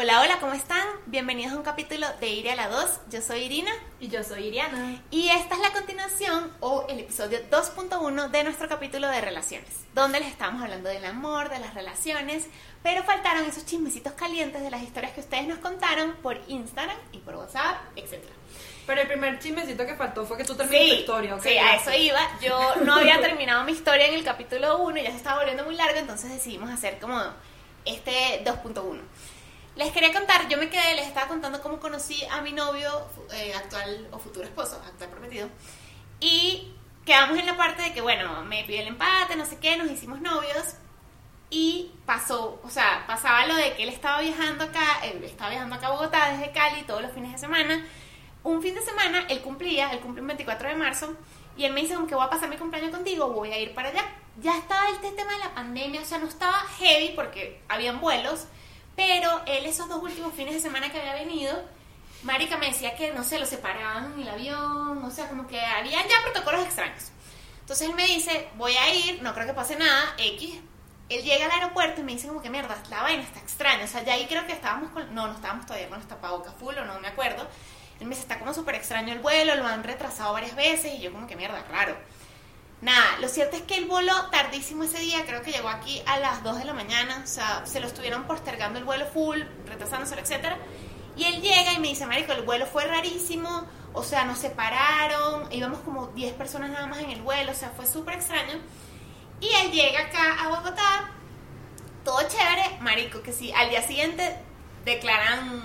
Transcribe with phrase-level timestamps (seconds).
[0.00, 0.86] Hola, hola, ¿cómo están?
[1.06, 3.00] Bienvenidos a un capítulo de Iria a la 2.
[3.10, 3.72] Yo soy Irina.
[3.98, 5.02] Y yo soy Iriana.
[5.10, 10.20] Y esta es la continuación o el episodio 2.1 de nuestro capítulo de relaciones, donde
[10.20, 12.46] les estamos hablando del amor, de las relaciones,
[12.84, 17.18] pero faltaron esos chismecitos calientes de las historias que ustedes nos contaron por Instagram y
[17.18, 18.22] por WhatsApp, etc.
[18.86, 21.42] Pero el primer chismecito que faltó fue que tú terminaste Sí, tu historia, ¿ok?
[21.42, 22.20] sí, a eso iba.
[22.40, 25.64] Yo no había terminado mi historia en el capítulo 1 y ya se estaba volviendo
[25.64, 27.20] muy largo, entonces decidimos hacer como
[27.84, 29.00] este 2.1.
[29.78, 32.90] Les quería contar, yo me quedé, les estaba contando cómo conocí a mi novio
[33.32, 35.48] eh, actual o futuro esposo, actual prometido,
[36.18, 36.74] y
[37.06, 39.88] quedamos en la parte de que, bueno, me pidió el empate, no sé qué, nos
[39.88, 40.74] hicimos novios,
[41.48, 45.76] y pasó, o sea, pasaba lo de que él estaba viajando acá, él estaba viajando
[45.76, 47.86] acá a Bogotá desde Cali todos los fines de semana.
[48.42, 51.14] Un fin de semana él cumplía, él cumplió el 24 de marzo,
[51.56, 53.74] y él me dice, como que voy a pasar mi cumpleaños contigo, voy a ir
[53.74, 54.04] para allá.
[54.40, 58.48] Ya estaba este tema de la pandemia, o sea, no estaba heavy porque habían vuelos,
[58.98, 61.54] pero él esos dos últimos fines de semana que había venido,
[62.24, 65.60] Marica me decía que, no sé, lo separaban en el avión, o sea, como que
[65.60, 67.12] habían ya protocolos extraños.
[67.60, 70.58] Entonces él me dice, voy a ir, no creo que pase nada, X.
[71.10, 73.84] Él llega al aeropuerto y me dice como que mierda, la vaina está extraña.
[73.84, 76.54] O sea, ya ahí creo que estábamos con, no, no estábamos todavía con los tapabocas
[76.58, 77.46] full o no me acuerdo.
[78.00, 80.98] Él me dice, está como súper extraño el vuelo, lo han retrasado varias veces y
[80.98, 81.96] yo como que mierda, raro.
[82.80, 86.18] Nada, lo cierto es que él voló tardísimo ese día, creo que llegó aquí a
[86.20, 90.14] las 2 de la mañana, o sea, se lo estuvieron postergando el vuelo full, retrasándose,
[90.18, 90.56] etcétera.
[91.16, 95.52] Y él llega y me dice, marico, el vuelo fue rarísimo, o sea, nos separaron,
[95.52, 98.54] íbamos como 10 personas nada más en el vuelo, o sea, fue súper extraño.
[99.40, 101.10] Y él llega acá a Bogotá,
[102.04, 104.36] todo chévere, marico, que sí, al día siguiente
[104.84, 105.62] declaran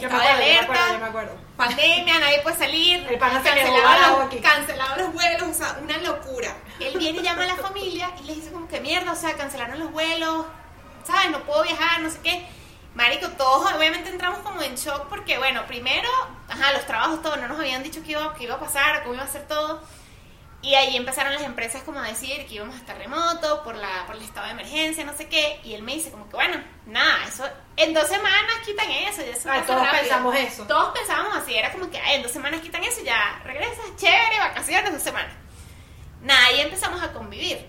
[0.00, 1.47] Yo me de yo acuerdo, yo me acuerdo.
[1.58, 5.98] Pandemia, nadie puede salir, El pana se al los- cancelaban los vuelos, o sea, una
[5.98, 6.56] locura.
[6.80, 9.34] Él viene y llama a la familia y les dice como que mierda, o sea,
[9.36, 10.46] cancelaron los vuelos,
[11.06, 11.30] ¿sabes?
[11.30, 12.46] No puedo viajar, no sé qué.
[12.94, 16.08] Marico, todos obviamente entramos como en shock porque, bueno, primero,
[16.48, 19.14] ajá, los trabajos, todo, no nos habían dicho qué iba, qué iba a pasar, cómo
[19.14, 19.82] iba a ser todo.
[20.60, 24.04] Y ahí empezaron las empresas como a decir que íbamos a estar remoto por, la,
[24.06, 25.60] por el estado de emergencia, no sé qué.
[25.62, 27.44] Y él me dice como que, bueno, nada, eso,
[27.76, 30.02] en dos semanas quitan eso, ya eso Ay, todos rápido.
[30.02, 30.64] pensamos eso.
[30.64, 33.84] Todos pensábamos así, era como que, ay, en dos semanas quitan eso y ya regresas,
[33.96, 35.32] chévere, vacaciones, dos semanas.
[36.22, 37.68] Nada, ahí empezamos a convivir.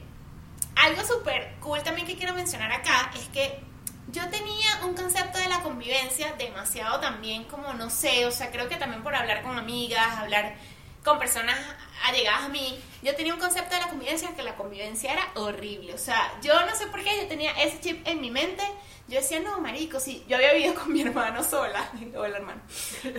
[0.75, 3.59] Algo súper cool también que quiero mencionar acá es que
[4.08, 8.68] yo tenía un concepto de la convivencia demasiado también como, no sé, o sea, creo
[8.68, 10.56] que también por hablar con amigas, hablar
[11.04, 11.58] con personas
[12.06, 15.94] allegadas a mí, yo tenía un concepto de la convivencia que la convivencia era horrible.
[15.94, 18.64] O sea, yo no sé por qué yo tenía ese chip en mi mente.
[19.08, 22.62] Yo decía, no, marico, sí, yo había vivido con mi hermano sola, hola hermano,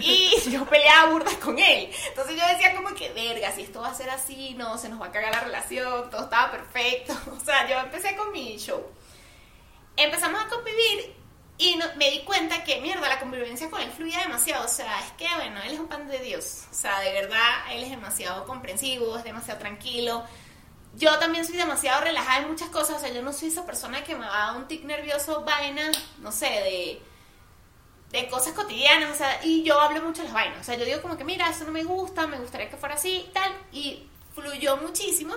[0.00, 1.90] y yo peleaba burdas con él.
[2.08, 5.00] Entonces yo decía como que, verga, si esto va a ser así, no, se nos
[5.00, 7.14] va a cagar la relación, todo estaba perfecto.
[7.36, 8.86] O sea, yo empecé con mi show.
[9.96, 11.19] Empezamos a convivir
[11.62, 14.64] y no- me di cuenta que, mierda, la convivencia con él fluía demasiado.
[14.64, 16.64] O sea, es que, bueno, él es un pan de Dios.
[16.70, 20.24] O sea, de verdad, él es demasiado comprensivo, es demasiado tranquilo.
[20.94, 22.96] Yo también soy demasiado relajada en muchas cosas.
[22.96, 25.90] O sea, yo no soy esa persona que me va a un tic nervioso, vaina,
[26.20, 27.02] no sé, de,
[28.10, 29.10] de cosas cotidianas.
[29.10, 30.60] O sea, y yo hablo mucho de las vainas.
[30.60, 32.94] O sea, yo digo como que, mira, eso no me gusta, me gustaría que fuera
[32.94, 33.52] así tal.
[33.70, 35.34] Y fluyó muchísimo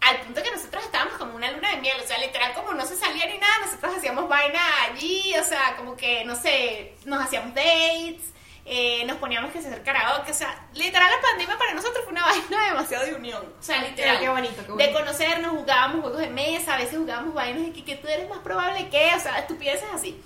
[0.00, 2.84] al punto que nosotros estábamos como una luna de miel, o sea, literal como no
[2.86, 7.22] se salía ni nada, nosotros hacíamos vaina allí, o sea, como que, no sé, nos
[7.24, 8.32] hacíamos dates,
[8.64, 12.24] eh, nos poníamos que hacer karaoke, o sea, literal la pandemia para nosotros fue una
[12.26, 14.18] vaina demasiado de unión, o sea, literal.
[14.20, 14.92] Qué bonito, qué De bonito.
[14.92, 18.38] conocernos, jugábamos juegos de mesa, a veces jugábamos vainas de que, que tú eres más
[18.40, 20.20] probable que, o sea, estupideces así.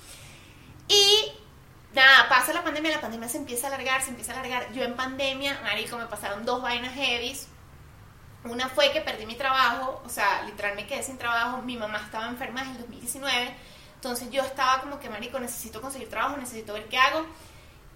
[0.88, 1.32] Y
[1.94, 4.72] nada, pasa la pandemia, la pandemia se empieza a alargar, se empieza a alargar.
[4.72, 7.48] Yo en pandemia, marico, me pasaron dos vainas heavies.
[8.44, 11.62] Una fue que perdí mi trabajo, o sea, literal me quedé sin trabajo.
[11.62, 13.55] Mi mamá estaba enferma desde el 2019.
[13.94, 17.25] Entonces yo estaba como que, marico, necesito conseguir trabajo, necesito ver qué hago.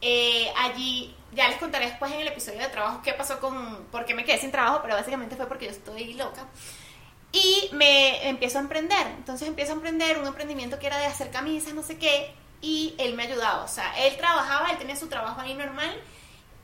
[0.00, 4.04] Eh, allí, ya les contaré después en el episodio de trabajo qué pasó con, por
[4.06, 6.46] qué me quedé sin trabajo, pero básicamente fue porque yo estoy loca.
[7.32, 9.06] Y me empiezo a emprender.
[9.18, 12.32] Entonces empiezo a emprender un emprendimiento que era de hacer camisas, no sé qué.
[12.62, 13.64] Y él me ayudaba.
[13.64, 15.94] O sea, él trabajaba, él tenía su trabajo ahí normal.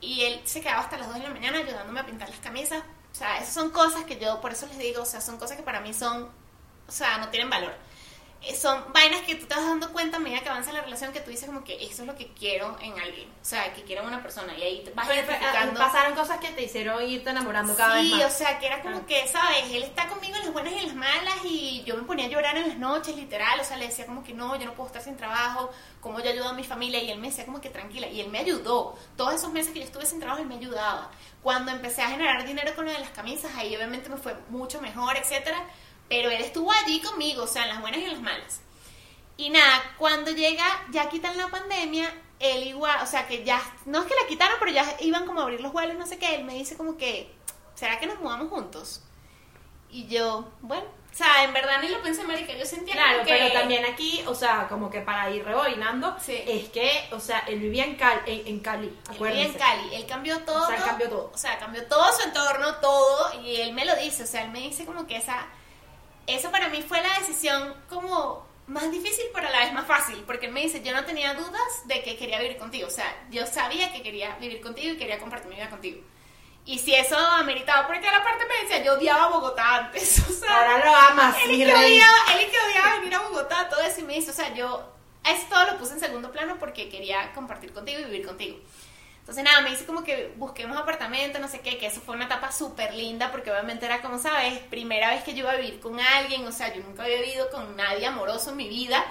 [0.01, 2.83] Y él se quedaba hasta las 2 de la mañana ayudándome a pintar las camisas.
[3.15, 5.55] O sea, esas son cosas que yo, por eso les digo, o sea, son cosas
[5.55, 6.29] que para mí son,
[6.85, 7.73] o sea, no tienen valor.
[8.53, 11.19] Son vainas que tú te vas dando cuenta a medida que avanza la relación que
[11.21, 13.27] tú dices como que eso es lo que quiero en alguien.
[13.41, 14.55] O sea, que quiero en una persona.
[14.57, 15.81] Y ahí vas Pero, identificando.
[15.81, 18.33] ah, pasaron cosas que te hicieron irte enamorando cada sí, vez más.
[18.33, 19.05] o sea, que era como Ah.
[19.07, 19.63] que, ¿sabes?
[19.71, 22.29] Él está conmigo en las buenas y en las malas y yo me ponía a
[22.29, 23.59] llorar en las noches, literal.
[23.59, 25.71] O sea, le decía como que no, yo no puedo estar sin trabajo,
[26.01, 28.07] como yo ayudo a mi familia y él me decía como que tranquila.
[28.07, 28.95] Y él me ayudó.
[29.17, 31.09] Todos esos meses que yo estuve sin trabajo, él me ayudaba.
[31.41, 34.81] Cuando empecé a generar dinero con lo de las camisas, ahí obviamente me fue mucho
[34.81, 35.63] mejor, etcétera.
[36.09, 38.61] Pero él estuvo allí conmigo, o sea, en las buenas y en las malas.
[39.37, 44.01] Y nada, cuando llega, ya quitan la pandemia, él igual, o sea que ya, no
[44.01, 46.35] es que la quitaron, pero ya iban como a abrir los vuelos, no sé qué,
[46.35, 47.33] él me dice como que,
[47.75, 49.01] ¿será que nos mudamos juntos?
[49.89, 53.29] Y yo, bueno, o sea, en verdad ni lo pensé, marica, yo sentía Claro, que...
[53.29, 56.41] pero también aquí, o sea, como que para ir rebobinando, Sí.
[56.45, 59.51] es que, o sea, él vivía en Cali, en, en Cali Él vivía acuérdense.
[59.51, 60.63] en Cali, él cambió todo.
[60.63, 61.31] O sea, él cambió todo.
[61.33, 64.51] O sea, cambió todo su entorno, todo, y él me lo dice, o sea, él
[64.51, 65.47] me dice como que esa,
[66.27, 70.23] eso para mí fue la decisión como más difícil, pero a la vez más fácil,
[70.25, 73.05] porque él me dice, yo no tenía dudas de que quería vivir contigo, o sea,
[73.29, 76.01] yo sabía que quería vivir contigo y quería compartir mi vida contigo.
[76.65, 80.61] Y si eso ameritaba, porque la parte me decía, yo odiaba Bogotá antes, o sea,
[80.61, 84.01] Ahora lo amas, él es que odiaba, él que odiaba venir a Bogotá, todo eso,
[84.01, 84.95] y me dice, o sea, yo
[85.25, 88.57] eso todo lo puse en segundo plano porque quería compartir contigo y vivir contigo.
[89.25, 92.25] Entonces nada, me dice como que busquemos apartamento, no sé qué, que eso fue una
[92.25, 95.79] etapa súper linda porque obviamente era como sabes, primera vez que yo iba a vivir
[95.79, 99.03] con alguien, o sea, yo nunca había vivido con nadie amoroso en mi vida.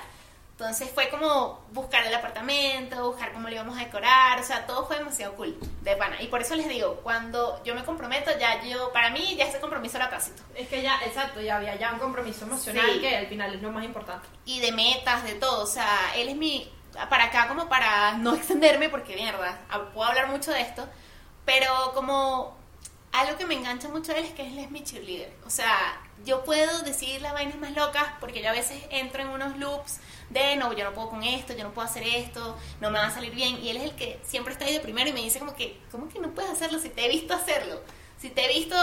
[0.53, 4.87] Entonces fue como buscar el apartamento, buscar cómo lo íbamos a decorar, o sea, todo
[4.87, 6.23] fue demasiado cool, de pana.
[6.23, 9.59] Y por eso les digo, cuando yo me comprometo, ya yo, para mí ya ese
[9.59, 10.45] compromiso era tácito.
[10.55, 13.01] Es que ya, exacto, ya había ya un compromiso emocional Sí.
[13.01, 14.29] que al final es lo más importante.
[14.45, 15.65] y de metas, de todo.
[15.65, 16.71] O sea, él es mi.
[17.11, 20.89] Para acá, como para no extenderme, porque mierda, hab- puedo hablar mucho de esto,
[21.45, 22.57] pero como
[23.13, 25.33] algo que me engancha mucho de él es que él es mi cheerleader.
[25.47, 29.29] O sea, yo puedo decir las vainas más locas porque yo a veces entro en
[29.29, 29.99] unos loops
[30.31, 33.07] de no, yo no puedo con esto, yo no puedo hacer esto, no me va
[33.07, 33.57] a salir bien.
[33.63, 35.79] Y él es el que siempre está ahí de primero y me dice como que,
[35.93, 37.81] ¿cómo que no puedes hacerlo si te he visto hacerlo?
[38.19, 38.75] Si te he visto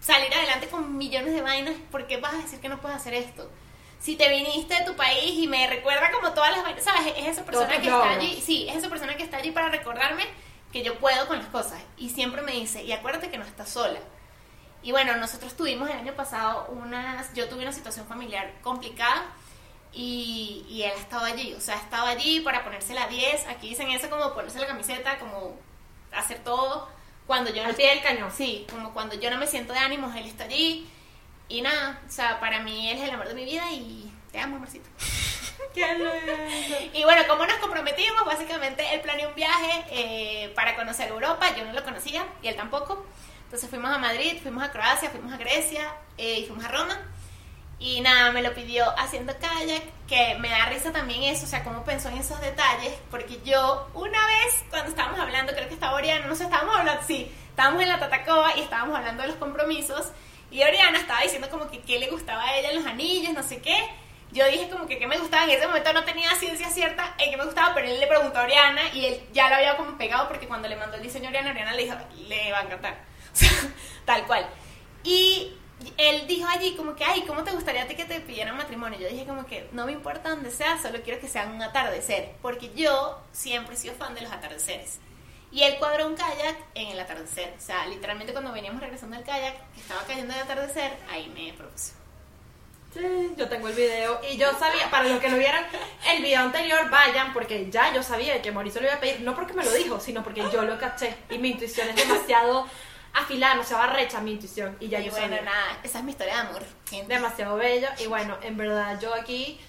[0.00, 3.14] salir adelante con millones de vainas, ¿por qué vas a decir que no puedes hacer
[3.14, 3.50] esto?
[4.00, 7.12] Si te viniste de tu país y me recuerda como todas las ¿sabes?
[7.16, 9.68] Es esa persona Todos que está allí, sí, es esa persona que está allí para
[9.68, 10.24] recordarme
[10.72, 11.82] que yo puedo con las cosas.
[11.98, 13.98] Y siempre me dice, y acuérdate que no estás sola.
[14.82, 19.26] Y bueno, nosotros tuvimos el año pasado unas, yo tuve una situación familiar complicada
[19.92, 23.90] y, y él estaba allí, o sea, estaba allí para ponerse la 10, aquí dicen
[23.90, 25.58] eso como ponerse la camiseta, como
[26.12, 26.88] hacer todo.
[27.26, 28.32] Cuando yo no Al pie del cañón.
[28.36, 30.90] Sí, como cuando yo no me siento de ánimos, él está allí.
[31.50, 34.38] Y nada, o sea, para mí él es el amor de mi vida y te
[34.38, 34.88] amo, amorcito.
[35.74, 36.10] Qué lindo.
[36.94, 41.64] Y bueno, como nos comprometimos, básicamente él planeó un viaje eh, para conocer Europa, yo
[41.64, 43.04] no lo conocía y él tampoco.
[43.44, 47.00] Entonces fuimos a Madrid, fuimos a Croacia, fuimos a Grecia eh, y fuimos a Roma.
[47.80, 51.64] Y nada, me lo pidió haciendo kayak, que me da risa también eso, o sea,
[51.64, 55.94] cómo pensó en esos detalles, porque yo una vez cuando estábamos hablando, creo que estaba
[55.94, 59.38] Oriana, no sé, estábamos hablando, sí, estábamos en la Tatacoa y estábamos hablando de los
[59.38, 60.12] compromisos,
[60.50, 63.60] y Oriana estaba diciendo como que qué le gustaba a ella los anillos, no sé
[63.60, 63.76] qué.
[64.32, 67.30] Yo dije como que qué me gustaba, en ese momento no tenía ciencia cierta en
[67.30, 69.98] qué me gustaba, pero él le preguntó a Oriana y él ya lo había como
[69.98, 71.96] pegado porque cuando le mandó el diseño a Oriana, Oriana le dijo,
[72.28, 72.98] le va a encantar.
[74.04, 74.46] Tal cual.
[75.02, 75.52] Y
[75.96, 78.98] él dijo allí como que, ay, ¿cómo te gustaría ti que te pidieran matrimonio?
[78.98, 82.32] Yo dije como que no me importa dónde sea, solo quiero que sea un atardecer,
[82.42, 85.00] porque yo siempre he sido fan de los atardeceres.
[85.52, 87.54] Y él cuadró un kayak en el atardecer.
[87.56, 91.52] O sea, literalmente cuando veníamos regresando al kayak, que estaba cayendo de atardecer, ahí me
[91.52, 91.92] propuso.
[92.92, 95.64] Sí, yo tengo el video y yo sabía, para los que no vieran
[96.08, 99.34] el video anterior, vayan, porque ya yo sabía que Mauricio lo iba a pedir, no
[99.36, 102.66] porque me lo dijo, sino porque yo lo caché y mi intuición es demasiado
[103.12, 105.42] afilada, no se va recha mi intuición y ya y yo bueno, sabía.
[105.42, 106.62] nada, esa es mi historia de amor.
[106.88, 107.14] gente.
[107.14, 109.60] demasiado bello y bueno, en verdad yo aquí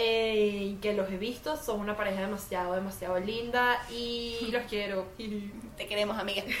[0.00, 5.06] eh, que los he visto son una pareja demasiado, demasiado linda y los quiero.
[5.76, 6.42] Te queremos, amiga.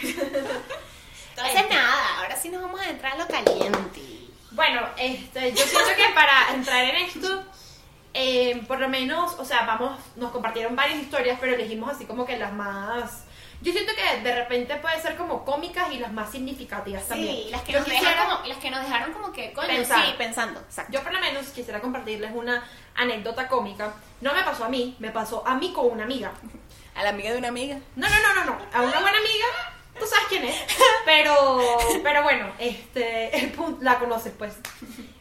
[1.30, 4.00] Entonces, nada, ahora sí nos vamos a entrar a lo caliente.
[4.50, 7.44] Bueno, este, yo siento que para entrar en esto,
[8.12, 12.26] eh, por lo menos, o sea, vamos, nos compartieron varias historias, pero elegimos así como
[12.26, 13.24] que las más...
[13.60, 17.34] Yo siento que de repente puede ser como cómicas y las más significativas también.
[17.36, 19.66] Sí, las que, Yo nos quisiera- dejaron como, las que nos dejaron como que, coño,
[19.68, 20.06] Pensar.
[20.06, 20.60] sí, pensando.
[20.60, 20.92] Exacto.
[20.92, 22.64] Yo por lo menos quisiera compartirles una
[22.98, 23.94] anécdota cómica.
[24.20, 26.32] No me pasó a mí, me pasó a mí con una amiga.
[26.94, 27.78] A la amiga de una amiga.
[27.96, 28.58] No, no, no, no, no.
[28.72, 29.46] A una buena amiga,
[29.98, 30.56] tú sabes quién es.
[31.04, 31.58] Pero,
[32.02, 34.54] pero bueno, este, el punto, la conoces pues.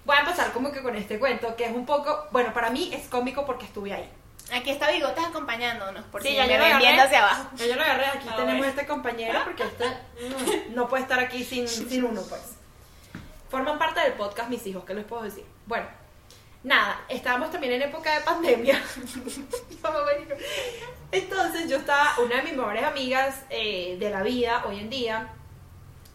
[0.04, 2.90] Voy a empezar como que con este cuento, que es un poco, bueno, para mí
[2.94, 4.10] es cómico porque estuve ahí.
[4.54, 6.86] Aquí está Bigotes acompañándonos, por Sí, si ya me yo lo ven agarré.
[6.86, 7.50] viendo hacia abajo.
[7.56, 8.66] Ya yo lo agarré, aquí Ah, tenemos bueno.
[8.66, 9.86] este compañero porque este
[10.72, 12.42] no puede estar aquí sin, sin uno, pues.
[13.50, 15.46] Forman parte del podcast mis hijos, ¿qué les puedo decir?
[15.66, 15.86] Bueno,
[16.68, 18.84] nada, estábamos también en época de pandemia.
[21.12, 25.30] Entonces yo estaba, una de mis mejores amigas eh, de la vida hoy en día,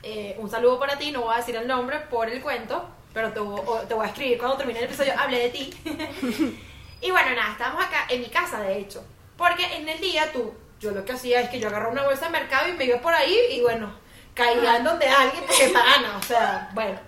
[0.02, 3.32] eh, un saludo para ti, no voy a decir el nombre por el cuento, pero
[3.32, 5.74] te, voy a escribir cuando termine el episodio, hablé de ti.
[7.00, 9.02] y bueno, nada, estábamos acá en mi casa, de hecho,
[9.38, 12.26] porque en el día tú, yo lo que hacía es que yo agarraba una bolsa
[12.26, 13.94] de mercado y me iba por ahí y bueno,
[14.34, 16.98] caía en donde alguien porque pana, o sea, bueno.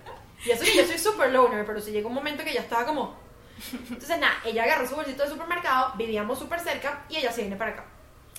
[0.43, 2.85] Y eso que yo soy super loner, pero si llegó un momento que ya estaba
[2.85, 3.24] como,
[3.73, 7.55] Entonces, nada, ella agarró su bolsito del supermercado, vivíamos súper cerca y ella se viene
[7.55, 7.85] para acá.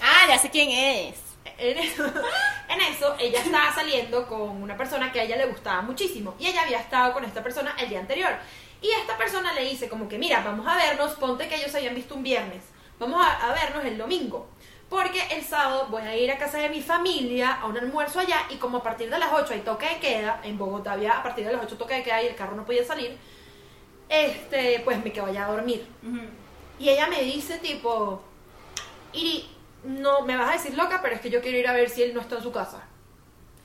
[0.01, 1.17] Ah, ya sé quién es.
[1.59, 2.05] En eso,
[2.69, 6.47] en eso, ella estaba saliendo con una persona que a ella le gustaba muchísimo y
[6.47, 8.33] ella había estado con esta persona el día anterior.
[8.83, 11.79] Y esta persona le dice como que, mira, vamos a vernos, ponte que ellos se
[11.79, 12.63] habían visto un viernes,
[12.99, 14.49] vamos a, a vernos el domingo.
[14.89, 18.47] Porque el sábado voy a ir a casa de mi familia a un almuerzo allá
[18.51, 21.23] y como a partir de las 8 hay toque de queda, en Bogotá había a
[21.25, 23.19] partir de las 8 toque de queda y el carro no podía salir,
[24.09, 25.87] este, pues me quedo allá a dormir.
[26.79, 28.23] Y ella me dice tipo,
[29.13, 29.49] Iri,
[29.85, 32.03] no, me vas a decir loca, pero es que yo quiero ir a ver si
[32.03, 32.83] él no está en su casa.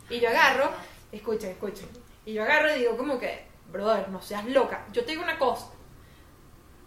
[0.10, 0.72] Y yo agarro,
[1.12, 1.88] escuchen, escuchen,
[2.26, 4.86] y yo agarro y digo como que, brother, no seas loca.
[4.92, 5.68] Yo te digo una cosa,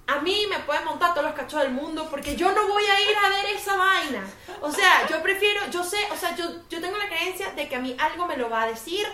[0.06, 3.00] a mí me pueden montar todos los cachos del mundo porque yo no voy a
[3.00, 4.24] ir a ver esa vaina.
[4.60, 7.76] O sea, yo prefiero, yo sé, o sea, yo, yo tengo la creencia de que
[7.76, 9.06] a mí algo me lo va a decir,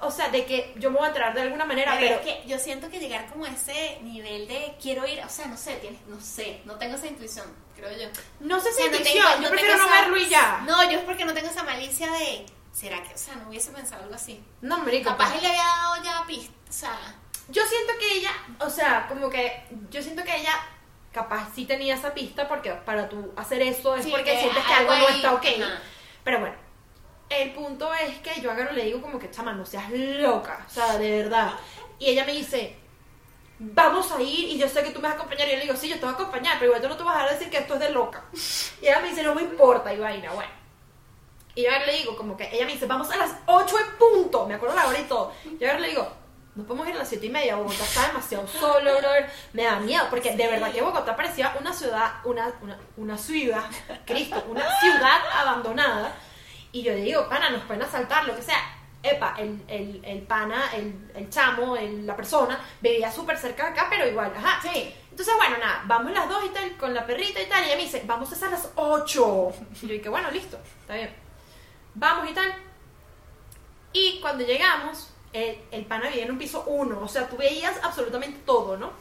[0.00, 2.30] o sea, de que yo me voy a enterar de alguna manera, Pero pero...
[2.30, 5.46] es que yo siento que llegar como a ese nivel de quiero ir, o sea,
[5.46, 8.08] no sé, tienes, no sé, no tengo esa intuición, creo yo.
[8.40, 10.62] No sé O si no intuición, tengo- yo no prefiero no verlo y ya.
[10.66, 13.70] No, yo es porque no tengo esa malicia de, ¿será que, o sea, no hubiese
[13.72, 14.42] pensado algo así?
[14.60, 15.10] No, marico.
[15.10, 15.36] Capaz pues.
[15.36, 16.98] él le había dado ya pista, o sea,
[17.48, 20.52] Yo siento que ella, o sea, como que yo siento que ella
[21.12, 24.62] capaz sí tenía esa pista porque para tú hacer eso es Sí, porque que sientes
[24.64, 25.46] que algo no está ok.
[26.22, 26.54] Pero bueno,
[27.28, 30.64] el punto es que yo agarro y le digo como que, chama, no seas loca,
[30.66, 31.52] o sea, de verdad.
[31.98, 32.76] Y ella me dice,
[33.58, 35.48] vamos a ir y yo sé que tú me vas a acompañar.
[35.48, 37.02] Y yo le digo, sí, yo te voy a acompañar, pero igual tú no te
[37.02, 38.24] vas a decir que esto es de loca.
[38.80, 40.58] Y ella me dice, no me importa, y vaina, bueno.
[41.54, 43.96] Y yo ahora le digo, como que ella me dice, vamos a las 8 en
[43.98, 44.46] punto.
[44.46, 45.32] Me acuerdo la hora y todo.
[45.44, 46.08] Y le digo,
[46.54, 47.56] no podemos ir a las 7 y media.
[47.56, 49.28] Bogotá está demasiado solo, brother.
[49.52, 53.64] Me da miedo, porque de verdad que Bogotá parecía una ciudad, una, una, una ciudad,
[54.06, 56.14] Cristo, una ciudad abandonada.
[56.78, 58.74] Y yo le digo, pana, nos pueden asaltar, lo que sea.
[59.02, 63.70] Epa, el, el, el pana, el, el chamo, el- la persona, vivía súper cerca de
[63.70, 64.60] acá, pero igual, ajá.
[64.62, 64.94] Sí.
[65.10, 67.76] Entonces, bueno, nada, vamos las dos y tal, con la perrita y tal, y ella
[67.76, 69.52] me dice, vamos a las 8.
[69.82, 71.12] Y yo dije, bueno, listo, está bien.
[71.94, 72.54] Vamos y tal.
[73.92, 77.76] Y cuando llegamos, el, el pana vivía en un piso 1, o sea, tú veías
[77.82, 78.92] absolutamente todo, ¿no?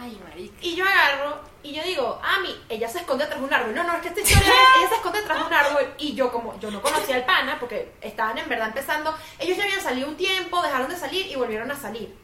[0.00, 0.54] Ay, marica.
[0.62, 3.74] Y yo agarro y yo digo, Ami, ella se esconde de un árbol.
[3.74, 5.94] No, no, es que esta historia ella se esconde de un árbol.
[5.98, 9.64] Y yo, como yo no conocía al pana, porque estaban en verdad empezando, ellos ya
[9.64, 12.14] habían salido un tiempo, dejaron de salir y volvieron a salir.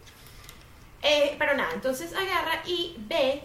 [1.03, 3.45] Eh, pero nada, entonces agarra y ve,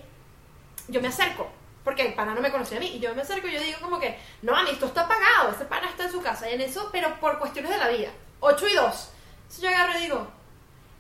[0.88, 1.52] yo me acerco,
[1.84, 3.80] porque el pana no me conocía a mí, y yo me acerco y yo digo
[3.82, 6.62] como que, no, Ami, esto está apagado, ese pana está en su casa, y en
[6.62, 8.10] eso, pero por cuestiones de la vida,
[8.40, 8.86] 8 y 2.
[8.86, 10.28] Entonces yo agarro y digo,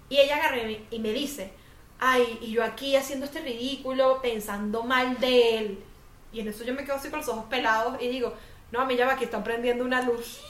[0.09, 1.53] y ella agarra y me dice,
[2.01, 5.83] ay, y yo aquí haciendo este ridículo, pensando mal de él.
[6.33, 8.33] Y en eso yo me quedo así con los ojos pelados y digo,
[8.71, 10.41] no, a mí ya va, aquí están prendiendo una luz.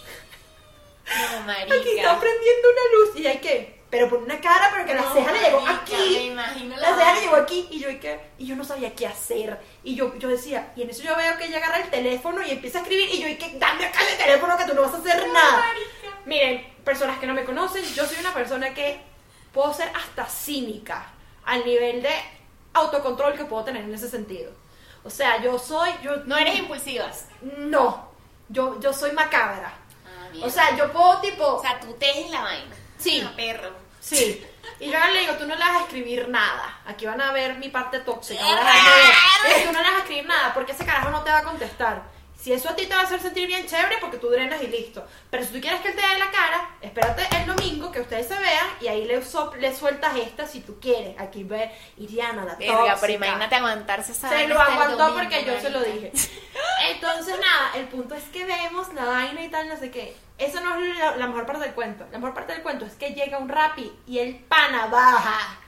[1.05, 1.75] No, marica.
[1.75, 3.19] Aquí están prendiendo una luz.
[3.19, 6.13] Y hay que, pero por una cara, pero que la No, ceja le llegó aquí.
[6.15, 8.19] Me imagino La ceja le llegó aquí y yo, ¿y qué?
[8.37, 9.59] y yo no sabía qué hacer.
[9.83, 12.51] Y yo, yo decía, y en eso yo veo que ella agarra el teléfono y
[12.51, 13.09] empieza a escribir.
[13.13, 13.57] Y yo, ¿y qué?
[13.59, 15.65] Dame acá el teléfono que tú no vas a hacer nada.
[16.25, 19.01] Miren, personas que no me conocen, yo soy una persona que
[19.51, 21.11] puedo ser hasta cínica
[21.45, 22.11] al nivel de
[22.73, 24.51] autocontrol que puedo tener en ese sentido.
[25.03, 27.07] O sea, yo soy, yo No eres impulsiva.
[27.57, 28.09] no,
[28.49, 29.73] yo, yo soy macabra.
[30.05, 32.75] Ah, O sea, yo puedo tipo, O sea, tú tejes la vaina.
[32.97, 33.23] Sí.
[33.25, 33.71] Ah, perro.
[33.99, 34.45] sí.
[34.79, 36.79] Y yo ahora le digo, tú no le vas a escribir nada.
[36.87, 38.41] Aquí van a ver mi parte tóxica.
[38.41, 38.47] Tú
[39.71, 42.01] no le vas a escribir nada porque ese carajo no te va a contestar.
[42.41, 44.67] Si eso a ti te va a hacer sentir bien chévere porque tú drenas y
[44.67, 45.05] listo.
[45.29, 48.27] Pero si tú quieres que él te dé la cara, espérate el domingo que ustedes
[48.27, 51.19] se vean y ahí le, sop- le sueltas esta si tú quieres.
[51.19, 52.97] Aquí ver Iriana, la Verga, tóxica.
[53.01, 56.11] pero imagínate aguantarse esa Se lo aguantó domingo, porque yo se lo dije.
[56.89, 60.15] Entonces, nada, el punto es que vemos la vaina y tal, no sé qué.
[60.39, 62.05] Eso no es la, la mejor parte del cuento.
[62.11, 65.59] La mejor parte del cuento es que llega un rapi y el pana baja.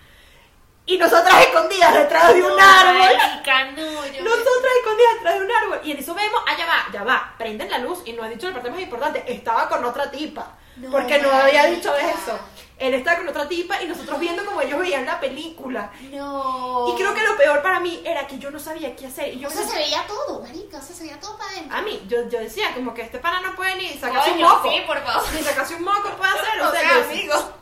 [0.85, 2.97] Y nosotras escondidas detrás de un árbol.
[2.97, 5.79] marica, no, yo Nosotras escondidas detrás de un árbol.
[5.83, 7.33] Y en eso vemos, allá va, ya va.
[7.37, 9.23] Prenden la luz y no ha dicho la parte más importante.
[9.27, 10.55] Estaba con otra tipa.
[10.75, 12.37] No, porque no había dicho eso.
[12.77, 15.91] Él estaba con otra tipa y nosotros viendo como ellos veían la película.
[16.11, 16.87] No.
[16.89, 19.33] Y creo que lo peor para mí era que yo no sabía qué hacer.
[19.33, 20.77] Y yo O se veía todo, marica.
[20.77, 21.77] O sea, se veía todo para adentro.
[21.77, 24.69] A mí, yo, yo decía como que este pana no puede ni sacarse un moco.
[24.69, 25.23] sí, por favor.
[25.33, 26.61] Ni sacarse un moco puede hacer.
[26.61, 27.53] O, O sea, amigo.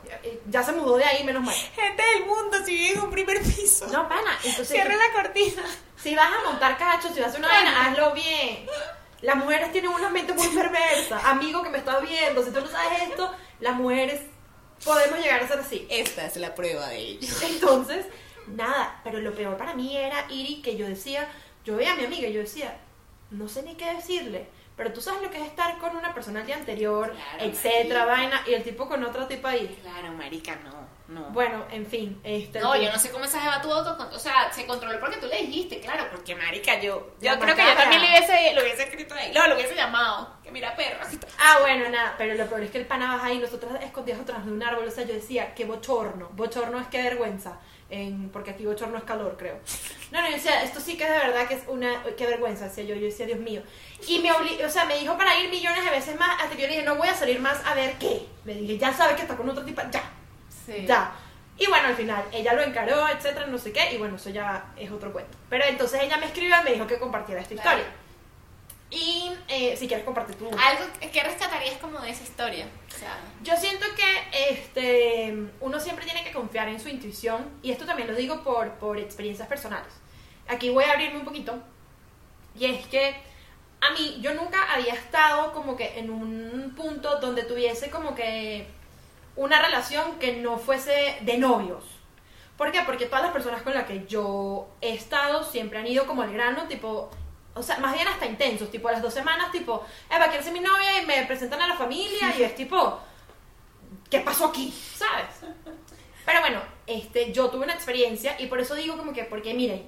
[0.48, 1.56] Ya se mudó de ahí, menos mal.
[1.56, 3.88] Gente del mundo, si vive en un primer piso.
[3.88, 4.38] No, pana.
[4.44, 5.64] Entonces, Cierra la cortina.
[6.02, 8.66] si vas a montar cachos, si vas a hacer una vaina, hazlo bien.
[9.22, 11.20] Las mujeres tienen una mente muy perversa.
[11.30, 14.22] Amigo que me estás viendo, si tú no sabes esto, las mujeres
[14.84, 15.88] podemos llegar a ser así.
[15.90, 17.28] Esta es la prueba de ello.
[17.50, 18.06] Entonces,
[18.48, 21.28] nada, pero lo peor para mí era Iri que yo decía,
[21.64, 22.78] yo veía a mi amiga y yo decía,
[23.32, 24.48] no sé ni qué decirle.
[24.78, 28.06] Pero tú sabes lo que es estar con una persona el día anterior, Claro, etcétera,
[28.06, 28.06] marica.
[28.06, 29.78] vaina, y el tipo con otra tipa ahí.
[29.82, 30.74] Claro, marica, no,
[31.10, 31.30] no.
[31.32, 32.60] Bueno, en fin, este.
[32.62, 35.28] No, yo no sé cómo esa jeva tuvo auto, o sea, se controló porque tú
[35.28, 38.84] le dijiste, claro, porque marica, yo, yo creo que yo también le hubiese, lo hubiese
[38.84, 41.06] escrito ahí, no, lo hubiese llamado, que mira perra.
[41.38, 44.46] Ah, bueno, nada, pero lo peor es que el pana baja ahí, nosotras escondidas atrás
[44.46, 47.60] de un árbol, o sea, yo decía, qué bochorno, bochorno es qué vergüenza,
[47.92, 49.60] en, porque aquí bochorno es calor, creo.
[50.12, 52.66] No, no, yo decía, esto sí que es de verdad que es una, qué vergüenza,
[52.66, 53.62] decía yo, yo decía, Dios mío.
[54.08, 56.62] Y me obli o sea, me dijo para ir millones de veces más, hasta que
[56.64, 58.26] yo le dije, no voy a salir más a ver qué.
[58.46, 60.04] Le dije, ya sabes que está con otra tipa, ya,
[60.66, 60.86] Sí.
[60.88, 61.12] ya.
[61.58, 64.66] Y bueno, al final, ella lo encaró, etcétera, no sé qué, y bueno, eso ya
[64.78, 65.38] es otro cuento.
[65.50, 67.80] Pero entonces ella me escribió y me dijo que compartiera esta Claro.
[67.80, 67.96] historia.
[68.92, 70.46] Y eh, si quieres compartir tú.
[70.48, 76.04] Algo que rescatarías como de esa historia, o sea, Yo siento que este, uno siempre
[76.04, 79.94] tiene que confiar en su intuición y esto también lo digo por, por experiencias personales.
[80.50, 81.58] Aquí voy a abrirme un poquito
[82.60, 83.16] y es que
[83.80, 88.68] a mí yo nunca había estado como que en un punto donde tuviese como que
[89.36, 91.84] una relación que no fuese de novios.
[92.58, 92.82] ¿Por qué?
[92.86, 96.32] Porque todas las personas con las que yo he estado siempre han ido como al
[96.32, 97.10] grano, tipo,
[97.54, 100.54] o sea, más bien hasta intensos, tipo a las dos semanas, tipo, Eva, ¿quieres ser
[100.54, 101.02] mi novia?
[101.02, 103.00] Y me presentan a la familia y es tipo,
[104.10, 104.72] ¿qué pasó aquí?
[104.96, 105.54] ¿Sabes?
[106.26, 109.86] Pero bueno, este, yo tuve una experiencia y por eso digo como que, porque miren,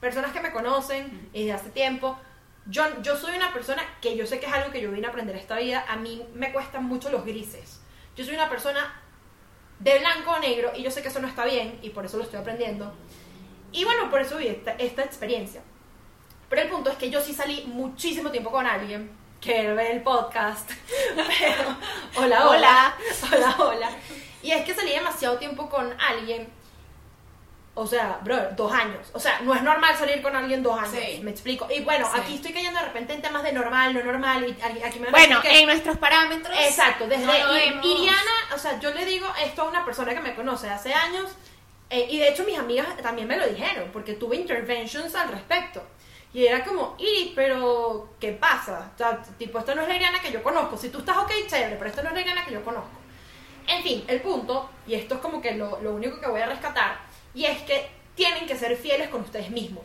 [0.00, 2.18] personas que me conocen desde hace tiempo,
[2.66, 5.10] yo, yo soy una persona que yo sé que es algo que yo vine a
[5.10, 7.80] aprender esta vida, a mí me cuestan mucho los grises.
[8.16, 9.00] Yo soy una persona
[9.80, 12.16] de blanco o negro y yo sé que eso no está bien y por eso
[12.16, 12.94] lo estoy aprendiendo.
[13.72, 15.62] Y bueno, por eso vi esta, esta experiencia.
[16.52, 20.02] Pero el punto es que yo sí salí muchísimo tiempo con alguien que ve el
[20.02, 20.70] podcast.
[21.16, 21.76] Pero,
[22.14, 22.94] hola, hola,
[23.32, 23.90] hola, hola.
[24.42, 26.46] Y es que salí demasiado tiempo con alguien.
[27.72, 29.08] O sea, bro, dos años.
[29.14, 30.90] O sea, no es normal salir con alguien dos años.
[30.94, 31.20] Sí.
[31.22, 31.66] Me explico.
[31.74, 32.20] Y bueno, Sí.
[32.20, 34.44] aquí estoy cayendo de repente en temas de normal, no normal.
[34.46, 36.54] Y aquí me bueno, en nuestros parámetros.
[36.60, 37.32] Exacto, desde no.
[37.82, 40.92] Iriana, o sea, yo le digo esto a una persona que me conoce de hace
[40.92, 41.30] años,
[41.88, 45.82] eh, y de hecho mis amigas también me lo dijeron, porque tuve interventions al respecto.
[46.34, 48.90] Y era como, Iri, pero ¿qué pasa?
[48.94, 50.76] O sea, tipo, esta no es la Iriana que yo conozco.
[50.78, 52.90] Si tú estás ok, chévere, pero esta no es la Iriana que yo conozco.
[53.66, 56.46] En fin, el punto, y esto es como que lo, lo único que voy a
[56.46, 57.00] rescatar,
[57.34, 59.84] y es que tienen que ser fieles con ustedes mismos.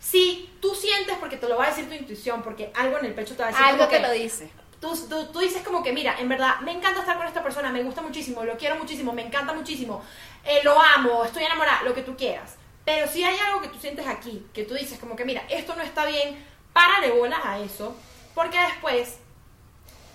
[0.00, 3.14] Si tú sientes, porque te lo va a decir tu intuición, porque algo en el
[3.14, 4.50] pecho te va a decir Algo que que lo dice.
[4.80, 7.70] tú, tú, tú dices como que, mira, en verdad, me encanta estar con esta persona,
[7.70, 10.02] me gusta muchísimo, lo quiero muchísimo, me encanta muchísimo,
[10.44, 12.56] eh, lo amo, estoy enamorada, lo que tú quieras.
[12.86, 15.74] Pero si hay algo que tú sientes aquí, que tú dices como que, mira, esto
[15.76, 17.94] no está bien, párale bolas a eso,
[18.34, 19.18] porque después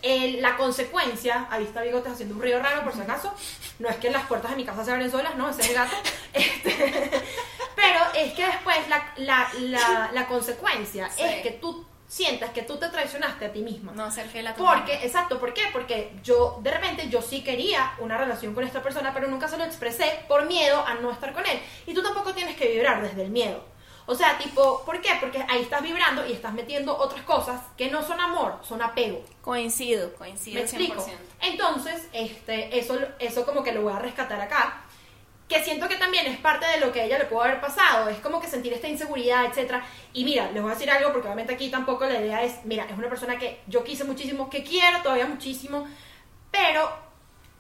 [0.04, 3.32] la consecuencia, ahí está Bigotes haciendo un ruido raro por si acaso,
[3.78, 5.76] no es que las puertas de mi casa se abren solas, no, ese es el
[5.76, 5.96] gato.
[6.34, 6.72] Este,
[7.76, 11.22] pero es que después la, la, la, la consecuencia Sí.
[11.24, 13.94] es que tú sientas que tú te traicionaste a ti misma.
[13.94, 15.62] No ser fiel a tu Porque, exacto, ¿por qué?
[15.72, 19.58] Porque yo, de repente, yo sí quería una relación con esta persona, pero nunca se
[19.58, 21.58] lo expresé por miedo a no estar con él.
[21.88, 23.64] Y tú tampoco tienes que vibrar desde el miedo.
[24.08, 25.12] O sea, tipo, ¿por qué?
[25.22, 29.24] Porque ahí estás vibrando y estás metiendo otras cosas que no son amor, son apego.
[29.42, 31.02] Coincido, coincido ¿Me explico?
[31.02, 31.14] 100%.
[31.44, 34.84] Entonces, este, eso, eso como que lo voy a rescatar acá.
[35.52, 38.08] Que siento que también es parte de lo que a ella le pudo haber pasado.
[38.08, 39.86] Es como que sentir esta inseguridad, etcétera.
[40.14, 42.86] Y mira, les voy a decir algo porque obviamente aquí tampoco la idea es, mira,
[42.86, 45.86] es una persona que yo quise muchísimo, que quiero todavía muchísimo,
[46.52, 46.90] pero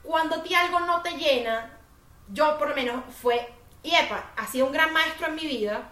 [0.03, 1.77] cuando a ti algo no te llena,
[2.29, 3.45] yo por lo menos fue,
[3.83, 5.91] y epa, ha sido un gran maestro en mi vida,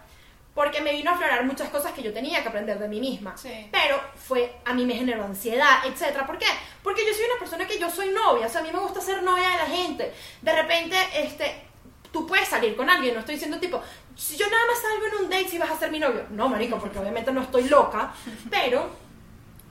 [0.54, 3.36] porque me vino a aflorar muchas cosas que yo tenía que aprender de mí misma.
[3.36, 3.68] Sí.
[3.70, 6.26] Pero fue, a mí me generó ansiedad, etcétera.
[6.26, 6.46] ¿Por qué?
[6.82, 9.02] Porque yo soy una persona que yo soy novia, o sea, a mí me gusta
[9.02, 10.14] ser novia de la gente.
[10.40, 11.69] De repente, este,
[12.12, 13.80] tú puedes salir con alguien, no estoy diciendo tipo,
[14.16, 16.24] si yo nada más salgo en un date si vas a ser mi novio.
[16.30, 18.12] No, marico, porque obviamente no estoy loca,
[18.50, 18.90] pero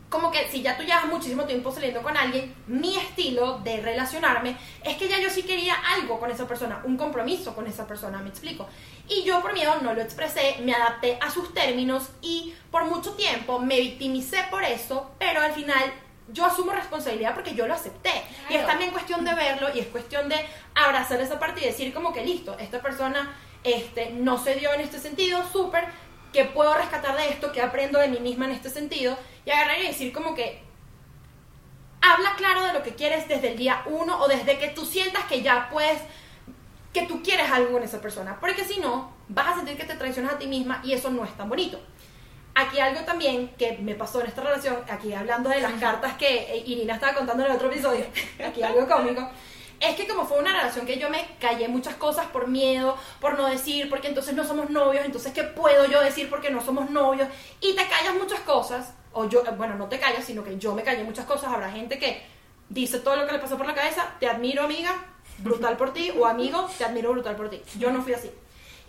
[0.10, 4.58] como que si ya tú llevas muchísimo tiempo saliendo con alguien, mi estilo de relacionarme
[4.84, 8.18] es que ya yo sí quería algo con esa persona, un compromiso con esa persona,
[8.20, 8.68] me explico.
[9.08, 13.14] Y yo por miedo no lo expresé, me adapté a sus términos y por mucho
[13.14, 15.94] tiempo me victimicé por eso, pero al final
[16.32, 18.12] yo asumo responsabilidad porque yo lo acepté.
[18.50, 20.36] Y es también cuestión de verlo y es cuestión de
[20.76, 24.82] abrazar esa parte y decir como que listo, esta persona este, no se dio en
[24.82, 25.86] este sentido, súper,
[26.32, 29.80] que puedo rescatar de esto, que aprendo de mí misma en este sentido, y agarrar
[29.80, 30.62] y decir como que
[32.02, 35.26] habla claro de lo que quieres desde el día uno o desde que tú sientas
[35.26, 36.00] que ya puedes,
[36.94, 39.96] que tú quieres algo con esa persona, porque si no, vas a sentir que te
[39.96, 41.80] traicionas a ti misma y eso no es tan bonito.
[42.60, 46.40] Aquí algo también que me pasó en esta relación, aquí hablando de las cartas que
[46.40, 48.06] eh, Irina estaba contando en el otro episodio,
[48.46, 49.30] aquí algo cómico,
[49.80, 53.38] es que como fue una relación que yo me callé muchas cosas por miedo, por
[53.38, 56.90] no decir, porque entonces no somos novios, entonces ¿qué puedo yo decir porque no somos
[56.90, 57.30] novios?
[57.62, 60.84] Y te callas muchas cosas, o yo, bueno, no te callas, sino que yo me
[60.84, 62.22] callé muchas cosas, habrá gente que
[62.68, 64.94] dice todo lo que le pasó por la cabeza, te admiro amiga,
[65.38, 67.62] brutal por ti, o amigo, te admiro brutal por ti.
[67.78, 68.30] Yo no fui así.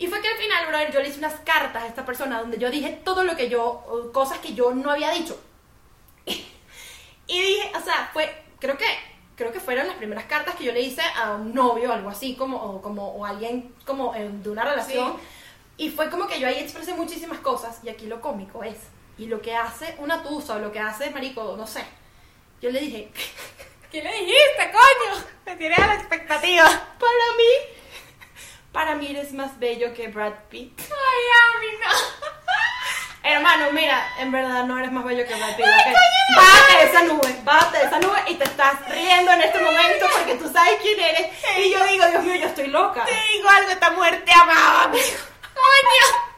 [0.01, 2.57] Y fue que al final, brother, yo le hice unas cartas a esta persona donde
[2.57, 5.39] yo dije todo lo que yo, cosas que yo no había dicho.
[6.25, 8.87] y dije, o sea, fue, creo que,
[9.37, 12.35] creo que fueron las primeras cartas que yo le hice a un novio, algo así,
[12.35, 15.19] como, o, como, o alguien como eh, de una relación.
[15.77, 18.79] Y fue como que yo ahí expresé muchísimas cosas, y aquí lo cómico es,
[19.19, 21.85] y lo que hace una tusa, o lo que hace, marico, no sé.
[22.63, 23.13] Yo le dije,
[23.93, 25.25] ¿Qué le dijiste, coño?
[25.45, 26.65] Me tienes a la expectativa.
[26.65, 27.80] para mí,
[28.73, 30.79] para mí eres más bello que Brad Pitt.
[30.81, 32.31] Ay, a mí no.
[33.31, 35.67] Hermano, mira, en verdad no eres más bello que Brad Pitt.
[35.67, 35.97] ¿ok?
[36.37, 40.07] Bájate de esa nube, bájate de esa nube y te estás riendo en este momento
[40.17, 41.27] porque tú sabes quién eres.
[41.59, 43.05] Y yo digo, Dios mío, yo estoy loca.
[43.05, 45.05] Te digo algo, esta muerte amaba, amigo.
[45.55, 46.31] Coño.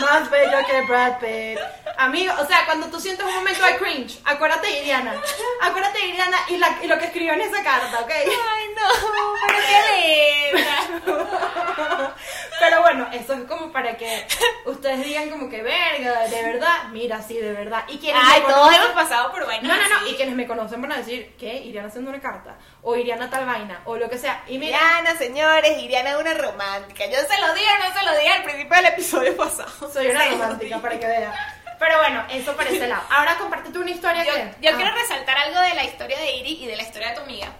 [0.00, 1.58] Más bello que Brad Pitt.
[1.98, 5.20] Amigo, o sea, cuando tú sientes un momento de cringe, acuérdate de Iriana.
[5.60, 8.10] Acuérdate de Iriana y, la- y lo que escribió en esa carta, ¿ok?
[8.10, 12.14] Ay, no, pero qué linda.
[12.60, 14.26] Pero bueno, eso es como para que
[14.66, 17.84] ustedes digan como que verga, de verdad, mira, sí, de verdad.
[17.86, 20.10] Y quienes Ay, me todos hemos pasado por vainas No, no, no, así.
[20.10, 23.46] y quienes me conocen van a decir que Iriana haciendo una carta, o Iriana tal
[23.46, 24.42] vaina, o lo que sea.
[24.48, 27.06] Y mira, Iriana, señores, Iriana una romántica.
[27.06, 29.70] Yo se lo digo, no se lo dije al principio del episodio pasado.
[29.92, 31.32] soy una romántica para que vean.
[31.78, 33.02] Pero bueno, eso por ese lado.
[33.10, 34.54] Ahora compártete una historia Yo, que.
[34.60, 34.76] yo Ah.
[34.76, 37.52] quiero resaltar algo de la historia de Iri y de la historia de tu amiga.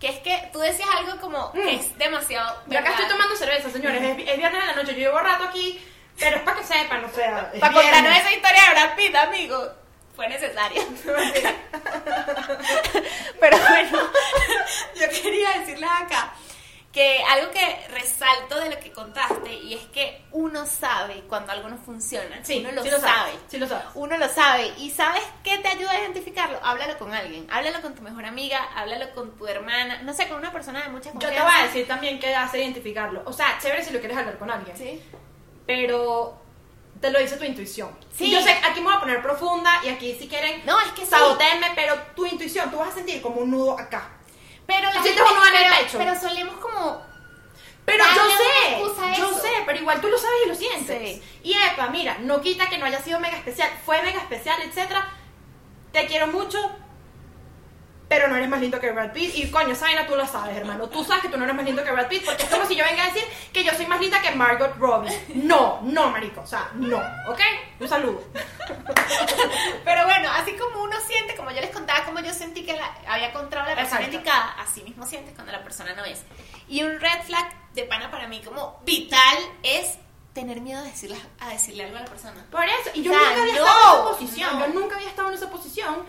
[0.00, 2.62] Que es que tú decías algo como que es demasiado.
[2.66, 4.02] Yo acá estoy tomando cerveza, señores.
[4.02, 5.78] Es, es viernes de la noche, yo llevo rato aquí,
[6.18, 7.50] pero es para que sepan, o sea.
[7.52, 9.72] es Para contarnos esa historia de Brad Pitt, amigo.
[10.16, 10.82] Fue necesario.
[13.40, 13.98] Pero bueno,
[15.00, 16.34] yo quería decirles acá
[16.92, 17.78] que algo que
[18.20, 22.44] resalto de lo que contaste y es que uno sabe cuando algo no funciona.
[22.44, 23.32] Sí, uno lo, sí sabe.
[23.48, 23.86] Sí lo sabes.
[23.94, 24.72] Uno lo sabe.
[24.78, 26.58] ¿Y sabes qué te ayuda a identificarlo?
[26.62, 27.46] Háblalo con alguien.
[27.50, 30.88] Háblalo con tu mejor amiga, háblalo con tu hermana, no sé, con una persona de
[30.88, 31.38] mucha Yo confianza.
[31.38, 33.22] te voy a decir también qué hace identificarlo.
[33.24, 34.76] O sea, chévere si lo quieres hablar con alguien.
[34.76, 35.02] Sí.
[35.66, 36.38] Pero
[37.00, 37.96] te lo dice tu intuición.
[38.14, 38.26] Sí.
[38.26, 40.88] Y yo sé, aquí me voy a poner profunda y aquí si quieren No, es
[40.92, 41.10] que sí.
[41.10, 44.10] sabotearme, pero tu intuición, tú vas a sentir como un nudo acá.
[44.66, 45.98] Pero la gente- pero-.
[45.98, 47.09] Pero solemos como
[47.90, 49.40] Pero Dale yo sé, yo eso.
[49.40, 50.98] sé, pero igual tú lo sabes y lo sientes.
[51.20, 51.22] Sí.
[51.42, 55.08] Y epa, mira, no quita que no haya sido mega especial, fue mega especial, etcétera.
[55.92, 56.58] Te quiero mucho,
[58.08, 59.34] pero no eres más lindo que Brad Pitt.
[59.36, 60.88] Y coño, esa vaina tú lo sabes, hermano.
[60.88, 62.76] Tú sabes que tú no eres más lindo que Brad Pitt, porque es como si
[62.76, 65.10] yo venga a decir que yo soy más linda que Margot Robbie.
[65.34, 66.98] No, no, marico, o sea, no,
[67.28, 67.40] ¿ok?
[67.80, 68.22] Un saludo.
[69.84, 72.94] Pero bueno, así como uno siente, como yo les contaba, como yo sentí que la-
[73.08, 74.16] había encontrado la persona Exacto.
[74.16, 76.22] indicada, así mismo sientes cuando la persona no es.
[76.68, 79.98] Y un red flag de pana para mí como vital es
[80.32, 82.46] tener miedo a decirle, a decirle algo a la persona.
[82.50, 84.66] Por eso, y yo O sea, nunca había no, estado en esa posición, no.
[84.66, 86.06] yo nunca había estado en esa posición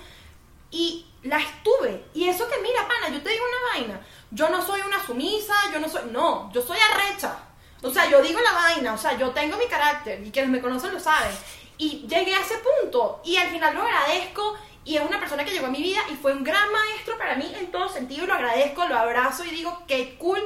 [0.69, 2.06] y la estuve.
[2.13, 5.54] Y eso que mira, pana, yo te digo una vaina, yo no soy una sumisa,
[5.74, 7.38] yo no soy, no, yo soy arrecha.
[7.84, 10.62] O sea, yo digo la vaina, o sea, yo tengo mi carácter y quienes me
[10.62, 11.36] conocen lo saben.
[11.78, 15.52] Y llegué a ese punto y al final lo agradezco y es una persona que
[15.52, 18.36] llegó a mi vida y fue un gran maestro para mí en todo sentido lo
[18.36, 20.41] agradezco, lo abrazo y digo, qué cool,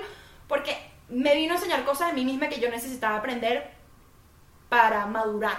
[0.47, 3.71] porque me vino a enseñar cosas de mí misma que yo necesitaba aprender
[4.69, 5.57] para madurar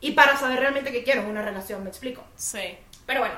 [0.00, 2.22] y para saber realmente qué quiero en una relación, me explico.
[2.36, 2.78] Sí.
[3.06, 3.34] Pero bueno,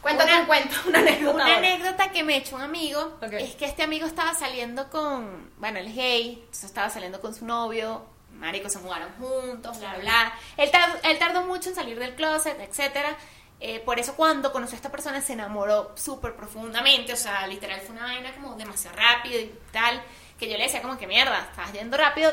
[0.00, 1.34] cuéntate Una- un cuento, una anécdota.
[1.34, 1.56] Una ahora.
[1.58, 5.86] anécdota que me echó un amigo es que este amigo estaba saliendo con, bueno, él
[5.86, 11.18] es gay, entonces estaba saliendo con su novio, marico, se mudaron juntos, bla, bla, él
[11.18, 13.16] tardó mucho en salir del closet, etcétera.
[13.64, 17.80] Eh, por eso cuando conoció a esta persona se enamoró súper profundamente, o sea, literal
[17.80, 20.02] fue una vaina como demasiado rápido y tal,
[20.42, 22.32] que yo le decía como que mierda, estás yendo rápido.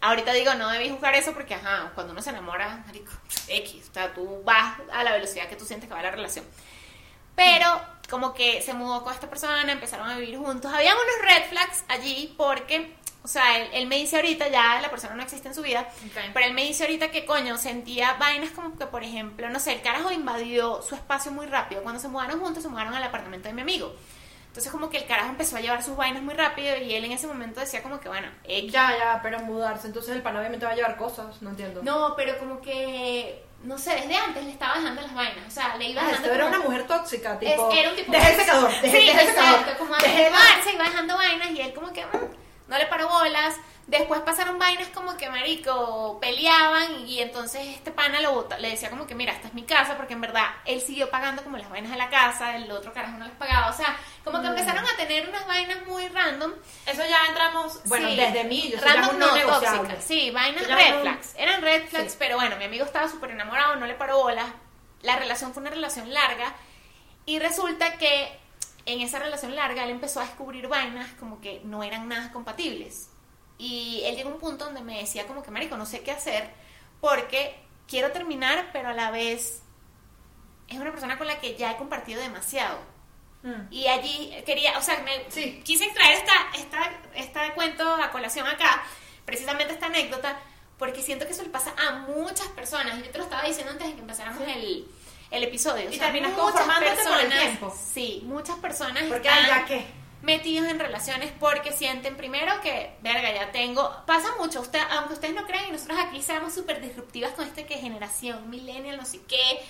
[0.00, 3.12] Ahorita digo, no debí juzgar eso porque, ajá, cuando uno se enamora, marico,
[3.46, 6.46] X, o sea, tú vas a la velocidad que tú sientes que va la relación.
[7.34, 7.66] Pero
[8.08, 10.72] como que se mudó con esta persona, empezaron a vivir juntos.
[10.72, 14.88] Habían unos red flags allí porque, o sea, él, él me dice ahorita, ya la
[14.90, 16.22] persona no existe en su vida, Ok.
[16.32, 19.74] pero él me dice ahorita que coño, sentía vainas como que, por ejemplo, no sé,
[19.74, 21.82] el carajo invadió su espacio muy rápido.
[21.82, 23.94] Cuando se mudaron juntos, se mudaron al apartamento de mi amigo.
[24.56, 27.12] Entonces como que el carajo empezó a llevar sus vainas muy rápido y él en
[27.12, 28.72] ese momento decía como que, bueno, X.
[28.72, 31.82] Ya, ya, pero mudarse, entonces el pan obviamente va a llevar cosas, no entiendo.
[31.82, 35.46] No, pero como que, no sé, desde antes le estaba dejando las vainas.
[35.46, 37.70] O sea, le iba Ah, dejando esto era una mujer tóxica, Es- tipo.
[37.70, 39.60] era un tipo Deja el secador, deja, sí, deja el secador.
[39.60, 42.08] exacto, como a se iba dejando vainas y él como que mm,
[42.68, 43.54] no le paró bolas,
[43.86, 48.90] Después pasaron vainas como que, marico, peleaban y entonces este pana lo bota- le decía
[48.90, 51.70] como que, mira, esta es mi casa, porque en verdad él siguió pagando como las
[51.70, 54.50] vainas de la casa, el otro carajo no les pagaba, o sea, como que Mm.
[54.58, 56.52] empezaron a tener unas vainas muy random.
[56.84, 58.16] Eso ya entramos, bueno, Sí.
[58.16, 62.16] desde mí, yo Random no, tóxicas, sí, vainas red flags, eran red flags, Sí.
[62.18, 64.46] pero bueno, mi amigo estaba súper enamorado, no le paró bolas,
[65.02, 66.52] la relación fue una relación larga
[67.24, 68.36] y resulta que
[68.86, 73.10] en esa relación larga él empezó a descubrir vainas como que no eran nada compatibles.
[73.58, 76.12] Y él llegó a un punto donde me decía como que, marico, no sé qué
[76.12, 76.50] hacer
[77.00, 79.62] porque quiero terminar, pero a la vez
[80.68, 82.78] es una persona con la que ya he compartido demasiado.
[83.42, 83.72] Mm.
[83.72, 85.60] Y allí quería, o sea, me Sí.
[85.64, 88.82] quise extraer esta, esta, este cuento a colación acá,
[89.24, 90.38] precisamente esta anécdota,
[90.78, 92.96] porque siento que eso le pasa a muchas personas.
[93.02, 94.86] Yo te lo estaba diciendo antes de que empezáramos el,
[95.30, 95.88] el episodio.
[95.88, 97.76] O Y sea, terminas por el tiempo.
[97.92, 99.66] Sí, muchas personas Porque están ya
[100.22, 105.34] metidos en relaciones porque sienten primero que, verga, ya tengo, pasa mucho, usted, aunque ustedes
[105.34, 109.20] no crean y nosotros aquí seamos súper disruptivas con este que generación millennial, no sé
[109.28, 109.60] qué,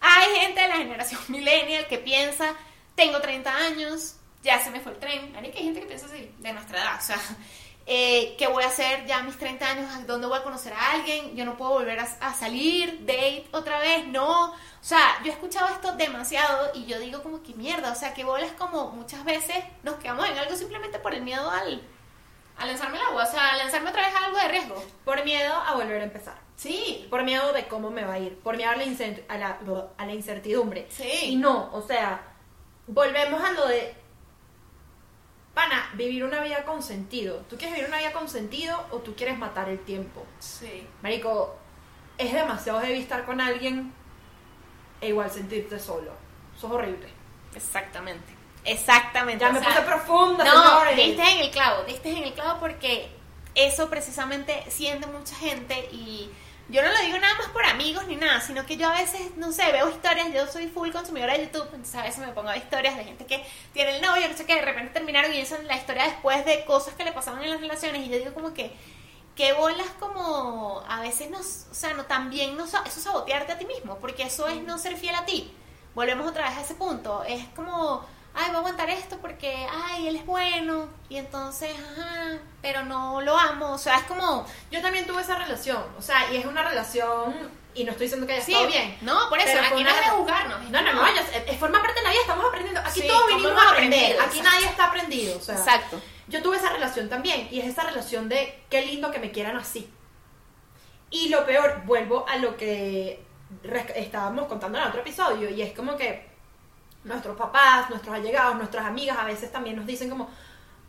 [0.00, 2.54] hay gente de la generación millennial que piensa,
[2.94, 6.30] tengo 30 años, ya se me fue el tren, que hay gente que piensa así,
[6.38, 7.20] de nuestra edad, o sea,
[7.86, 9.90] eh, ¿qué voy a hacer ya a mis 30 años?
[9.94, 11.36] ¿A ¿Dónde voy a conocer a alguien?
[11.36, 14.50] Yo no puedo volver a, a salir, date otra vez, no.
[14.50, 18.12] O sea, yo he escuchado esto demasiado y yo digo como que mierda, o sea,
[18.12, 21.82] que bolas como muchas veces nos quedamos en algo simplemente por el miedo al,
[22.56, 24.84] a lanzarme al agua, o sea, a lanzarme otra vez a algo de riesgo.
[25.04, 26.46] Por miedo a volver a empezar.
[26.56, 28.38] Sí, Por miedo de cómo me va a ir.
[28.38, 28.84] Por miedo a la,
[29.28, 29.58] a la,
[29.98, 30.86] a la incertidumbre.
[30.88, 31.10] Sí.
[31.24, 32.22] Y no, o sea,
[32.86, 33.94] volvemos a lo de.
[35.56, 37.38] Pana, vivir una vida con sentido.
[37.48, 40.22] ¿Tú quieres vivir una vida con sentido o tú quieres matar el tiempo?
[40.38, 40.86] sí.
[41.00, 41.56] Marico,
[42.18, 43.90] es demasiado heavy estar con alguien
[45.00, 46.12] e igual sentirte solo.
[46.54, 47.08] Eso es horrible.
[47.54, 48.34] Exactamente.
[48.66, 49.42] Exactamente.
[49.42, 52.60] Ya o me sea, puse profunda, No, diste en el clavo, diste en el clavo
[52.60, 53.08] porque
[53.54, 56.30] eso precisamente siente mucha gente y
[56.68, 59.36] yo no lo digo nada más por amigos ni nada, sino que yo a veces,
[59.36, 62.48] no sé, veo historias, yo soy full consumidora de YouTube, entonces a veces me pongo
[62.48, 65.32] a ver historias de gente que tiene el novio, no sé qué, de repente terminaron
[65.32, 68.18] y dicen la historia después de cosas que le pasaban en las relaciones y yo
[68.18, 68.74] digo como que
[69.36, 73.58] qué bolas como a veces nos, o sea, no también no eso es sabotearte a
[73.58, 75.52] ti mismo, porque eso es no ser fiel a ti.
[75.94, 78.04] Volvemos otra vez a ese punto, es como
[78.36, 83.20] ay, voy a aguantar esto porque, ay, él es bueno, y entonces, ajá, pero no
[83.22, 86.44] lo amo, o sea, es como, Yo también tuve esa relación, o sea, y es
[86.46, 87.34] una relación,
[87.74, 88.96] y no estoy diciendo que haya sí, estado bien.
[89.02, 90.62] no, por eso, Pero aquí no es de juzgarnos.
[90.62, 92.80] es No, no, como- no, ya- eh, forma parte de la vida, estamos aprendiendo.
[92.80, 95.54] Aquí Sí, todos vinimos a aprender, aquí nadie está aprendido, o sea.
[95.56, 96.00] Exacto.
[96.28, 99.56] Yo tuve esa relación también, y es esa relación de qué lindo que me quieran
[99.56, 99.90] así.
[101.10, 103.22] Y lo peor, vuelvo a lo que
[103.94, 106.26] estábamos contando en el otro episodio, y es como que
[107.06, 110.28] nuestros papás, nuestros allegados, nuestras amigas a veces también nos dicen como,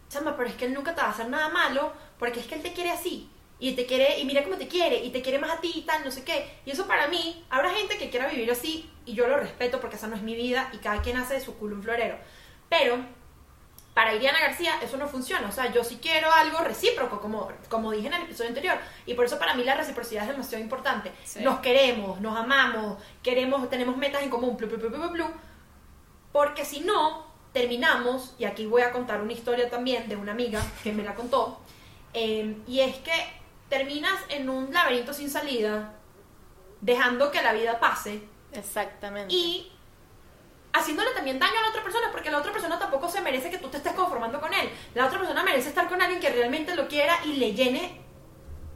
[0.09, 2.55] chama, pero es que él nunca te va a hacer nada malo, porque es que
[2.55, 3.29] él te quiere así.
[3.59, 5.81] Y te quiere, y mira cómo te quiere, y te quiere más a ti y
[5.81, 6.59] tal, no sé qué.
[6.65, 9.95] Y eso para mí, habrá gente que quiera vivir así, y yo lo respeto porque
[9.95, 12.17] esa no es mi vida, y cada quien hace de su culo un florero.
[12.69, 12.97] Pero,
[13.97, 15.47] para Iriana García eso no funciona.
[15.47, 18.77] O sea, yo sí quiero algo recíproco, como, como dije en el episodio anterior.
[19.07, 21.11] Y por eso para mí la reciprocidad es demasiado importante.
[21.23, 21.39] Sí.
[21.39, 25.31] Nos queremos, nos amamos, queremos, tenemos metas en común, plu, plu, plu,
[26.31, 30.61] porque si no, terminamos, y aquí voy a contar una historia también de una amiga
[30.83, 31.59] que me la contó,
[32.13, 33.13] eh, y es que
[33.69, 35.93] terminas en un laberinto sin salida,
[36.81, 38.21] dejando que la vida pase
[38.53, 39.33] Exactamente.
[39.33, 39.71] y
[40.73, 43.57] haciéndole también daño a la otra persona, porque la otra persona tampoco se merece que
[43.57, 44.69] tú te estés conformando con él.
[44.93, 48.01] La otra persona merece estar con alguien que realmente lo quiera y le llene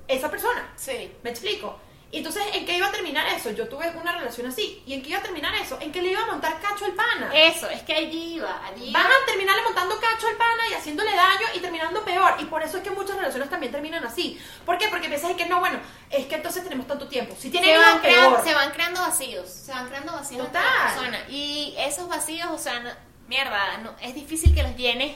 [0.08, 0.74] esa persona.
[0.76, 1.16] sí.
[1.24, 1.80] ¿Me explico?
[2.14, 3.52] Y entonces, ¿en qué iba a terminar eso?
[3.52, 4.84] Yo tuve una relación así.
[4.86, 5.78] ¿Y en qué iba a terminar eso?
[5.80, 7.32] En que le iba a montar cacho al pana.
[7.34, 9.02] Eso, es que allí iba, allí iba.
[9.02, 12.36] Van a terminarle montando cacho al pana y haciéndole daño y terminando peor.
[12.40, 14.38] Y por eso es que muchas relaciones también terminan así.
[14.66, 14.90] ¿Por qué?
[14.90, 17.34] Porque piensas que no, bueno, es que entonces tenemos tanto tiempo.
[17.40, 20.84] Si tienen se van, creando, se van creando vacíos, se van creando vacíos entre Total.
[20.84, 21.22] las personas.
[21.30, 22.92] Y esos vacíos, o sea, no-
[23.30, 25.16] mierda, no, es difícil que los llenes.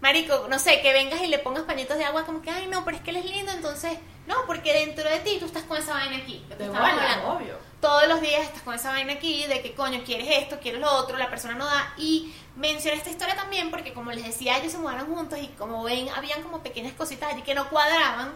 [0.00, 2.84] Marico, no sé, que vengas y le pongas pañitos de agua como que, ay, no,
[2.84, 5.78] pero es que él es lindo, entonces, no, porque dentro de ti tú estás con
[5.78, 6.44] esa vaina aquí.
[6.48, 7.58] lo que De obvio.
[7.80, 10.90] Todos los días estás con esa vaina aquí de que, coño, quieres esto, quieres lo
[10.92, 11.94] otro, la persona no da.
[11.96, 15.84] Y mencioné esta historia también porque, como les decía, ellos se mudaron juntos y como
[15.84, 18.34] ven, habían como pequeñas cositas allí que no cuadraban.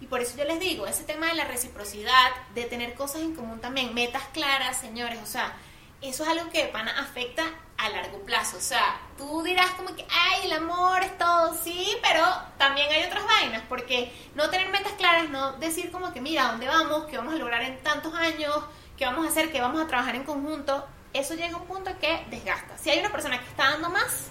[0.00, 3.34] Y por eso yo les digo, ese tema de la reciprocidad, de tener cosas en
[3.34, 5.54] común también, metas claras, señores, o sea,
[6.00, 7.44] eso es algo que de pana afecta
[7.82, 8.56] a largo plazo.
[8.56, 12.24] O sea, tú dirás como que, ay, el amor es todo, sí, pero
[12.58, 16.52] también hay otras vainas, porque no tener metas claras, no decir como que, mira, ¿a
[16.52, 17.06] dónde vamos?
[17.06, 18.56] ¿Qué vamos a lograr en tantos años?
[18.96, 19.50] ¿Qué vamos a hacer?
[19.50, 20.86] ¿Qué vamos a trabajar en conjunto?
[21.12, 22.78] Eso llega a un punto que desgasta.
[22.78, 24.28] Si hay una persona que está dando más,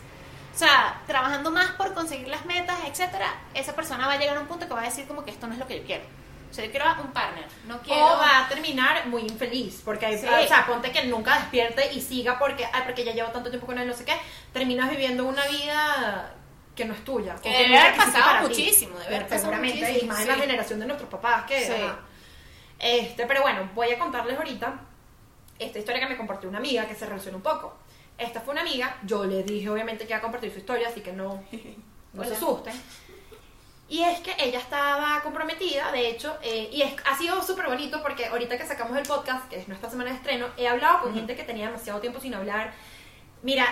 [0.54, 4.42] o sea, trabajando más por conseguir las metas, etcétera, esa persona va a llegar a
[4.42, 6.04] un punto que va a decir como que esto no es lo que yo quiero.
[6.52, 8.06] O sea, yo quiero un partner, no quiero...
[8.06, 10.28] O va a terminar muy infeliz, porque, hay- Sí.
[10.28, 13.66] o sea, ponte que nunca despierte y siga porque, ay, porque ya llevo tanto tiempo
[13.66, 14.16] con él, no sé qué,
[14.52, 16.36] terminas viviendo una vida
[16.76, 17.36] que no es tuya.
[17.42, 20.42] Que debe haber pasado muchísimo, debe haber pasado Seguramente, y más en la sí.
[20.42, 21.66] generación de nuestros papás, que...
[21.66, 21.74] Sí.
[22.80, 24.74] Este, pero bueno, voy a contarles ahorita
[25.60, 27.78] esta historia que me compartió una amiga que se relaciona un poco.
[28.18, 31.02] Esta fue una amiga, yo le dije obviamente que iba a compartir su historia, así
[31.02, 31.44] que no,
[32.14, 32.74] no se asusten.
[33.92, 38.02] Y es que ella estaba comprometida, de hecho, eh, y es, ha sido súper bonito
[38.02, 41.14] porque ahorita que sacamos el podcast, que es nuestra semana de estreno, he hablado con
[41.14, 42.72] gente que tenía demasiado tiempo sin hablar.
[43.42, 43.66] Mira,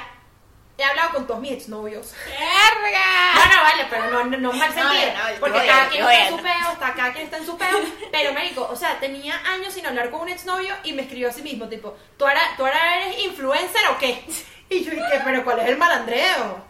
[0.78, 2.14] he hablado con todos mis exnovios.
[2.26, 3.34] ¡Verga!
[3.34, 4.92] No, no, vale, pero no, no, no mal sentido.
[4.92, 7.58] no, no, porque cada quien está en su peo, está, cada quien está en su
[7.58, 7.80] peo.
[8.12, 11.32] Pero, Médico, o sea, tenía años sin hablar con un exnovio y me escribió a
[11.32, 14.22] sí mismo, tipo, ¿tú ahora, ¿tú ahora eres influencer o qué?
[14.70, 16.64] Y yo dije, ¿pero cuál es el malandreo?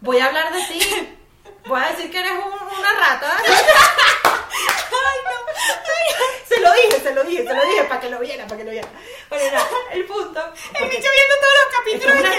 [0.00, 1.17] Voy a hablar de ti.
[1.68, 3.36] Voy a decir que eres un- una rata.
[6.48, 8.64] Se lo dije, se lo dije, se lo dije para que lo viera, para que
[8.64, 8.88] lo viera.
[9.28, 10.40] Bueno, nada, el punto.
[10.74, 12.14] El bicho viendo todos los capítulos.
[12.16, 12.36] Es una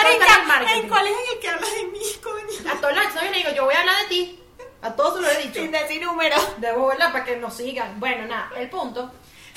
[0.00, 0.72] estrategia, Marica.
[0.74, 2.70] ¿en cuál es en el que hablas de mí, coño?
[2.72, 4.42] A todos los exnovios le digo, yo voy a hablar de ti.
[4.82, 5.60] A todos se lo he dicho.
[5.60, 6.36] Sin decir número.
[6.58, 7.98] De bola para que nos sigan.
[8.00, 9.10] Bueno, nada, el punto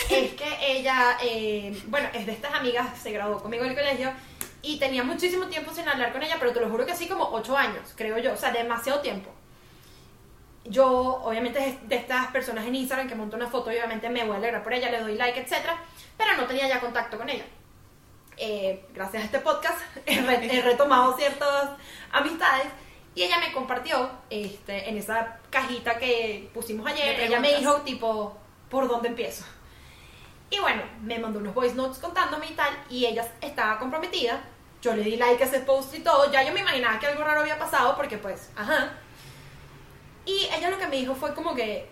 [0.09, 4.11] es que ella, eh, bueno, es de estas amigas, se graduó conmigo en el colegio
[4.63, 7.29] y tenía muchísimo tiempo sin hablar con ella, pero te lo juro que sí, como
[7.29, 9.29] ocho años, creo yo, o sea, demasiado tiempo.
[10.65, 10.87] Yo,
[11.23, 14.37] obviamente, es de estas personas en Instagram que monto una foto obviamente me voy a
[14.37, 15.77] alegrar por ella, le doy like, etcétera,
[16.17, 17.43] pero no tenía ya contacto con ella.
[18.37, 21.71] Eh, gracias a este podcast he, re- he retomado ciertas
[22.11, 22.65] amistades
[23.13, 28.35] y ella me compartió este, en esa cajita que pusimos ayer, ella me dijo tipo,
[28.69, 29.43] ¿por dónde empiezo?
[30.49, 34.41] Y bueno, me mandó unos voice notes contándome y tal, y ella estaba comprometida.
[34.83, 37.23] Yo le di like a ese post y todo, ya yo me imaginaba que algo
[37.23, 38.91] raro había pasado porque pues, ajá.
[40.25, 41.87] Y ella lo que me dijo fue como que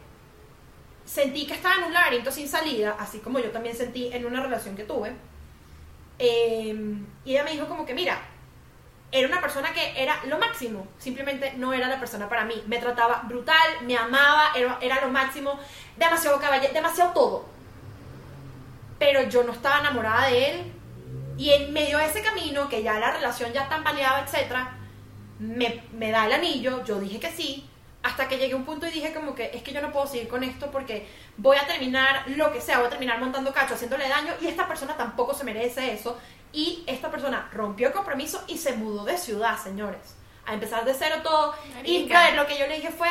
[1.06, 4.42] sentí que estaba en un laberinto sin salida, así como yo también sentí en una
[4.42, 5.14] relación que tuve.
[6.20, 6.76] Eh,
[7.24, 8.20] y ella me dijo como que, mira,
[9.10, 12.62] era una persona que era lo máximo, simplemente no era la persona para mí.
[12.68, 15.58] Me trataba brutal, me amaba, era, era lo máximo,
[15.96, 17.46] demasiado caballero, demasiado todo.
[19.00, 20.74] Pero yo no estaba enamorada de él.
[21.42, 24.78] Y en medio de ese camino, que ya la relación ya tambaleaba, etcétera,
[25.40, 27.68] me, me da el anillo, yo dije que sí,
[28.04, 30.06] hasta que llegué a un punto y dije como que es que yo no puedo
[30.06, 33.74] seguir con esto porque voy a terminar lo que sea, voy a terminar montando cacho,
[33.74, 36.16] haciéndole daño y esta persona tampoco se merece eso.
[36.54, 40.16] Y esta persona rompió el compromiso y se mudó de ciudad, señores.
[40.46, 41.56] A empezar de cero todo.
[41.84, 42.20] Y Marica.
[42.20, 43.10] brother, lo que yo le dije fue,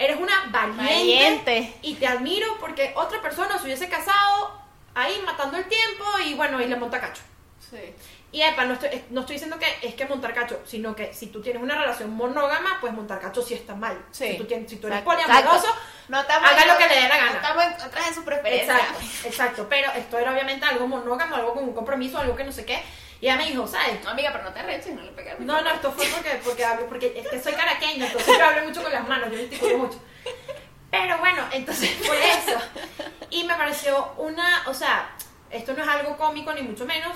[0.00, 1.74] eres una valiente, Valiente.
[1.82, 4.50] y te admiro porque otra persona se hubiese casado
[4.94, 7.22] ahí matando el tiempo y bueno, y le monta cacho.
[7.70, 7.94] Sí.
[8.32, 11.26] Y epa, no estoy, no estoy diciendo que es que montar cacho, sino que si
[11.26, 14.04] tú tienes una relación monógama, pues montar cacho sí está mal.
[14.10, 14.32] Sí.
[14.32, 15.24] Si tú, tienes, si tú eres Exacto.
[15.24, 15.74] poliamoroso,
[16.08, 17.30] No Haga lo que le dé la gana.
[17.30, 18.74] No estamos en contra de su preferencia.
[18.74, 19.66] exacto, exacto.
[19.68, 22.82] Pero esto era obviamente algo monógamo, algo con un compromiso, algo que no sé qué.
[23.20, 24.02] Y ella me dijo, ¿sabes?
[24.02, 25.38] No, amiga, pero no te reches, no le pegas.
[25.38, 28.64] No, no, esto fue porque, porque hablo, porque es que soy caraqueña, entonces yo hablo
[28.64, 30.00] mucho con las manos, yo gesticulo mucho.
[30.90, 32.58] Pero bueno, entonces fue eso.
[33.30, 35.10] Y me pareció una, o sea,
[35.50, 37.12] esto no es algo cómico ni mucho menos,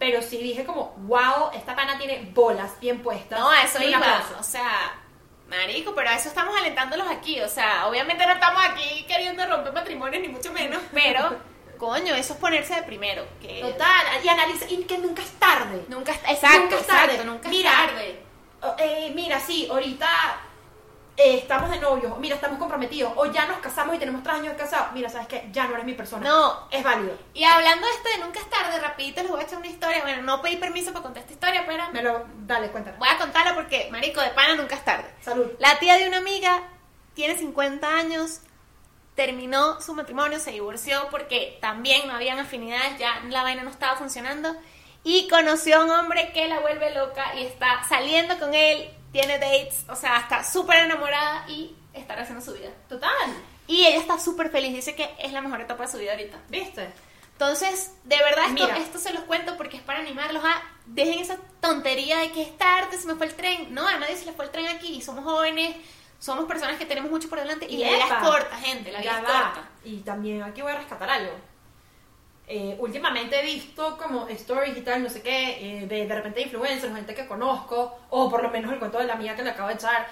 [0.00, 3.38] pero sí dije como, wow, esta pana tiene bolas bien puestas.
[3.38, 4.22] No, a eso iba.
[4.38, 4.98] O sea,
[5.46, 7.38] marico, pero a eso estamos alentándolos aquí.
[7.42, 10.80] O sea, obviamente no estamos aquí queriendo romper matrimonios, ni mucho menos.
[10.94, 11.36] Pero,
[11.76, 13.26] coño, eso es ponerse de primero.
[13.42, 15.84] Que Total, y analiza, y que nunca es tarde.
[15.88, 16.30] Nunca está.
[16.32, 17.04] Exacto, Nunca es tarde.
[17.12, 18.22] exacto, nunca Mira, es tarde.
[18.62, 20.08] Oh, eh, mira, sí, ahorita
[21.22, 24.52] eh, estamos de novios, mira, estamos comprometidos, o ya nos casamos y tenemos tres años
[24.52, 25.48] de casados, mira, ¿sabes qué?
[25.52, 26.26] Ya no eres mi persona.
[26.26, 26.68] No.
[26.70, 27.16] Es válido.
[27.34, 30.00] Y hablando de esto de nunca es tarde, rapidito les voy a echar una historia.
[30.02, 32.96] Bueno, no pedí permiso para contar esta historia, pero Me lo, dale, cuéntala.
[32.96, 35.10] voy a contarla porque, marico, de pana nunca es tarde.
[35.20, 35.46] Salud.
[35.58, 36.62] La tía de una amiga
[37.14, 38.40] tiene 50 años,
[39.14, 43.96] terminó su matrimonio, se divorció porque también no habían afinidades, ya la vaina no estaba
[43.96, 44.54] funcionando.
[45.04, 49.38] Y conoció a un hombre que la vuelve loca y está saliendo con él, tiene
[49.38, 52.70] dates, o sea, está súper enamorada y está haciendo su vida.
[52.88, 53.10] Total.
[53.66, 56.38] Y ella está súper feliz, dice que es la mejor etapa de su vida ahorita.
[56.48, 56.90] ¿Viste?
[57.32, 58.76] Entonces, de verdad, esto, Mira.
[58.78, 60.62] esto se los cuento porque es para animarlos a.
[60.86, 63.72] Dejen esa tontería de que es tarde, se me fue el tren.
[63.72, 65.00] No, a nadie se le fue el tren aquí.
[65.00, 65.74] Somos jóvenes,
[66.18, 68.92] somos personas que tenemos mucho por delante y, Y la vida es corta, gente.
[68.92, 69.52] La vida Ya es va.
[69.52, 69.68] corta.
[69.84, 71.32] Y también aquí voy a rescatar algo.
[72.52, 76.40] Eh, últimamente he visto como stories y tal, no sé qué, eh, de, de repente
[76.40, 79.50] influencers, gente que conozco, o por lo menos el cuento de la mía que le
[79.50, 80.08] acabo de echar.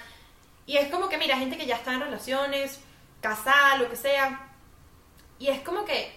[0.65, 2.79] Y es como que, mira, gente que ya está en relaciones,
[3.19, 4.47] casada, lo que sea.
[5.37, 6.13] Y es como que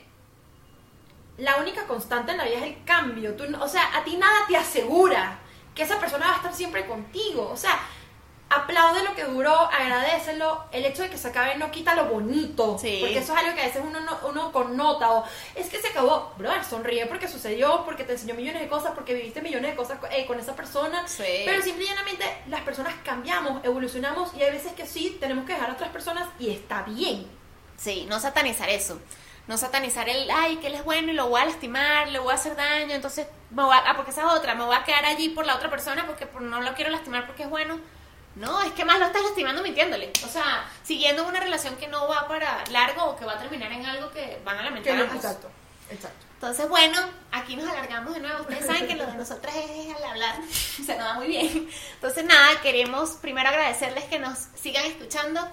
[1.39, 3.35] la única constante en la vida es el cambio.
[3.35, 5.41] Tú, o sea, a ti nada te asegura
[5.75, 7.51] que esa persona va a estar siempre contigo.
[7.51, 7.81] O sea,
[8.57, 10.65] aplaude lo que duró, agradecelo.
[10.73, 12.79] El hecho de que se acabe no quita lo bonito.
[12.79, 12.99] Sí.
[13.01, 15.11] Porque eso es algo que a veces uno, no- uno connota.
[15.11, 15.25] O
[15.55, 16.33] es que se acabó.
[16.39, 19.99] Brother, sonríe porque sucedió, porque te enseñó millones de cosas, porque viviste millones de cosas
[20.11, 21.07] eh, con esa persona.
[21.09, 21.43] Sí.
[21.45, 25.55] Pero simple y llanamente las personas cambiamos, evolucionamos y hay veces que sí, tenemos que
[25.55, 27.27] dejar a otras personas y está bien.
[27.77, 29.01] Sí, no satanizar eso.
[29.49, 32.31] No satanizar el, ay, que él es bueno y lo voy a lastimar, le voy
[32.31, 34.85] a hacer daño, entonces, me voy a- ah, porque esa es otra, me voy a
[34.85, 37.81] quedar allí por la otra persona porque por- no lo quiero lastimar porque es bueno.
[38.35, 40.11] No, es que más lo estás lastimando mintiéndole.
[40.25, 43.71] O sea, siguiendo una relación que no va para largo o que va a terminar
[43.73, 44.95] en algo que van a lamentar.
[45.03, 45.17] ambos.
[45.17, 45.51] exacto,
[45.91, 46.27] exacto.
[46.35, 46.99] Entonces, bueno,
[47.31, 48.41] aquí nos alargamos de nuevo.
[48.41, 51.69] Ustedes saben que lo de nosotras es al hablar, se nos da muy bien.
[51.95, 55.47] Entonces, nada, queremos primero agradecerles que nos sigan escuchando,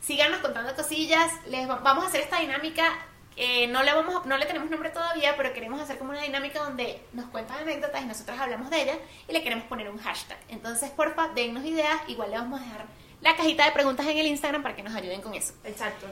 [0.00, 1.32] síganos contando cosillas.
[1.46, 2.92] Les va- vamos a hacer esta dinámica.
[3.36, 6.22] Eh, no le vamos a- no le tenemos nombre todavía, pero queremos hacer como una
[6.22, 8.96] dinámica donde nos cuentan anécdotas y nosotros hablamos de ellas
[9.28, 10.38] y le queremos poner un hashtag.
[10.48, 11.98] Entonces, porfa, dennos ideas.
[12.08, 12.84] Igual le vamos a dejar
[13.20, 15.52] la cajita de preguntas en el Instagram para que nos ayuden con eso.
[15.64, 16.06] Exacto.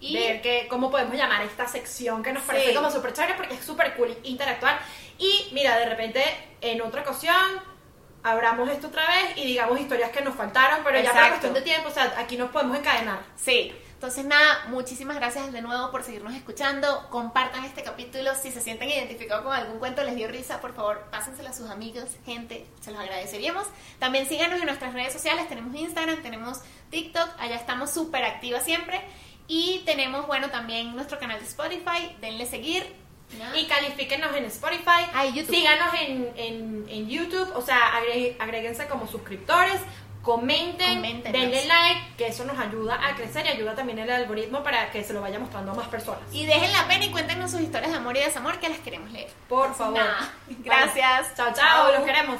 [0.00, 2.74] Y- Ver que, cómo podemos llamar esta sección que nos parece Sí.
[2.74, 4.78] como súper chévere porque es súper cool interactuar.
[5.18, 6.24] Y mira, de repente,
[6.62, 7.36] en otra ocasión,
[8.22, 11.28] abramos esto otra vez y digamos historias que nos faltaron, pero ya por Exacto.
[11.30, 13.20] cuestión de tiempo, o sea, aquí nos podemos encadenar.
[13.36, 17.06] Sí, entonces nada, muchísimas gracias de nuevo por seguirnos escuchando.
[17.10, 18.34] Compartan este capítulo.
[18.34, 21.68] Si se sienten identificados con algún cuento, les dio risa, por favor, pásenselo a sus
[21.68, 23.66] amigos, gente, se los agradeceríamos.
[23.98, 25.46] También síganos en nuestras redes sociales.
[25.50, 29.02] Tenemos Instagram, tenemos TikTok, allá estamos súper activas siempre.
[29.48, 32.16] Y tenemos, bueno, también nuestro canal de Spotify.
[32.22, 32.96] Denle seguir.
[33.38, 33.54] ¿no?
[33.54, 35.04] Y califíquenos en Spotify.
[35.12, 35.26] Ah.
[35.52, 37.52] Síganos en, en, en YouTube.
[37.54, 39.78] O sea, agre- agréguense como suscriptores.
[40.22, 44.90] Comenten, denle like, que eso nos ayuda a crecer y ayuda también el algoritmo para
[44.90, 46.20] que se lo vaya mostrando a más personas.
[46.30, 49.10] Y dejen la pena y cuéntenos sus historias de amor y desamor que las queremos
[49.10, 49.30] leer.
[49.48, 49.98] Por Entonces, favor.
[49.98, 51.34] nada, gracias.
[51.36, 52.38] Chao, chao, los queremos.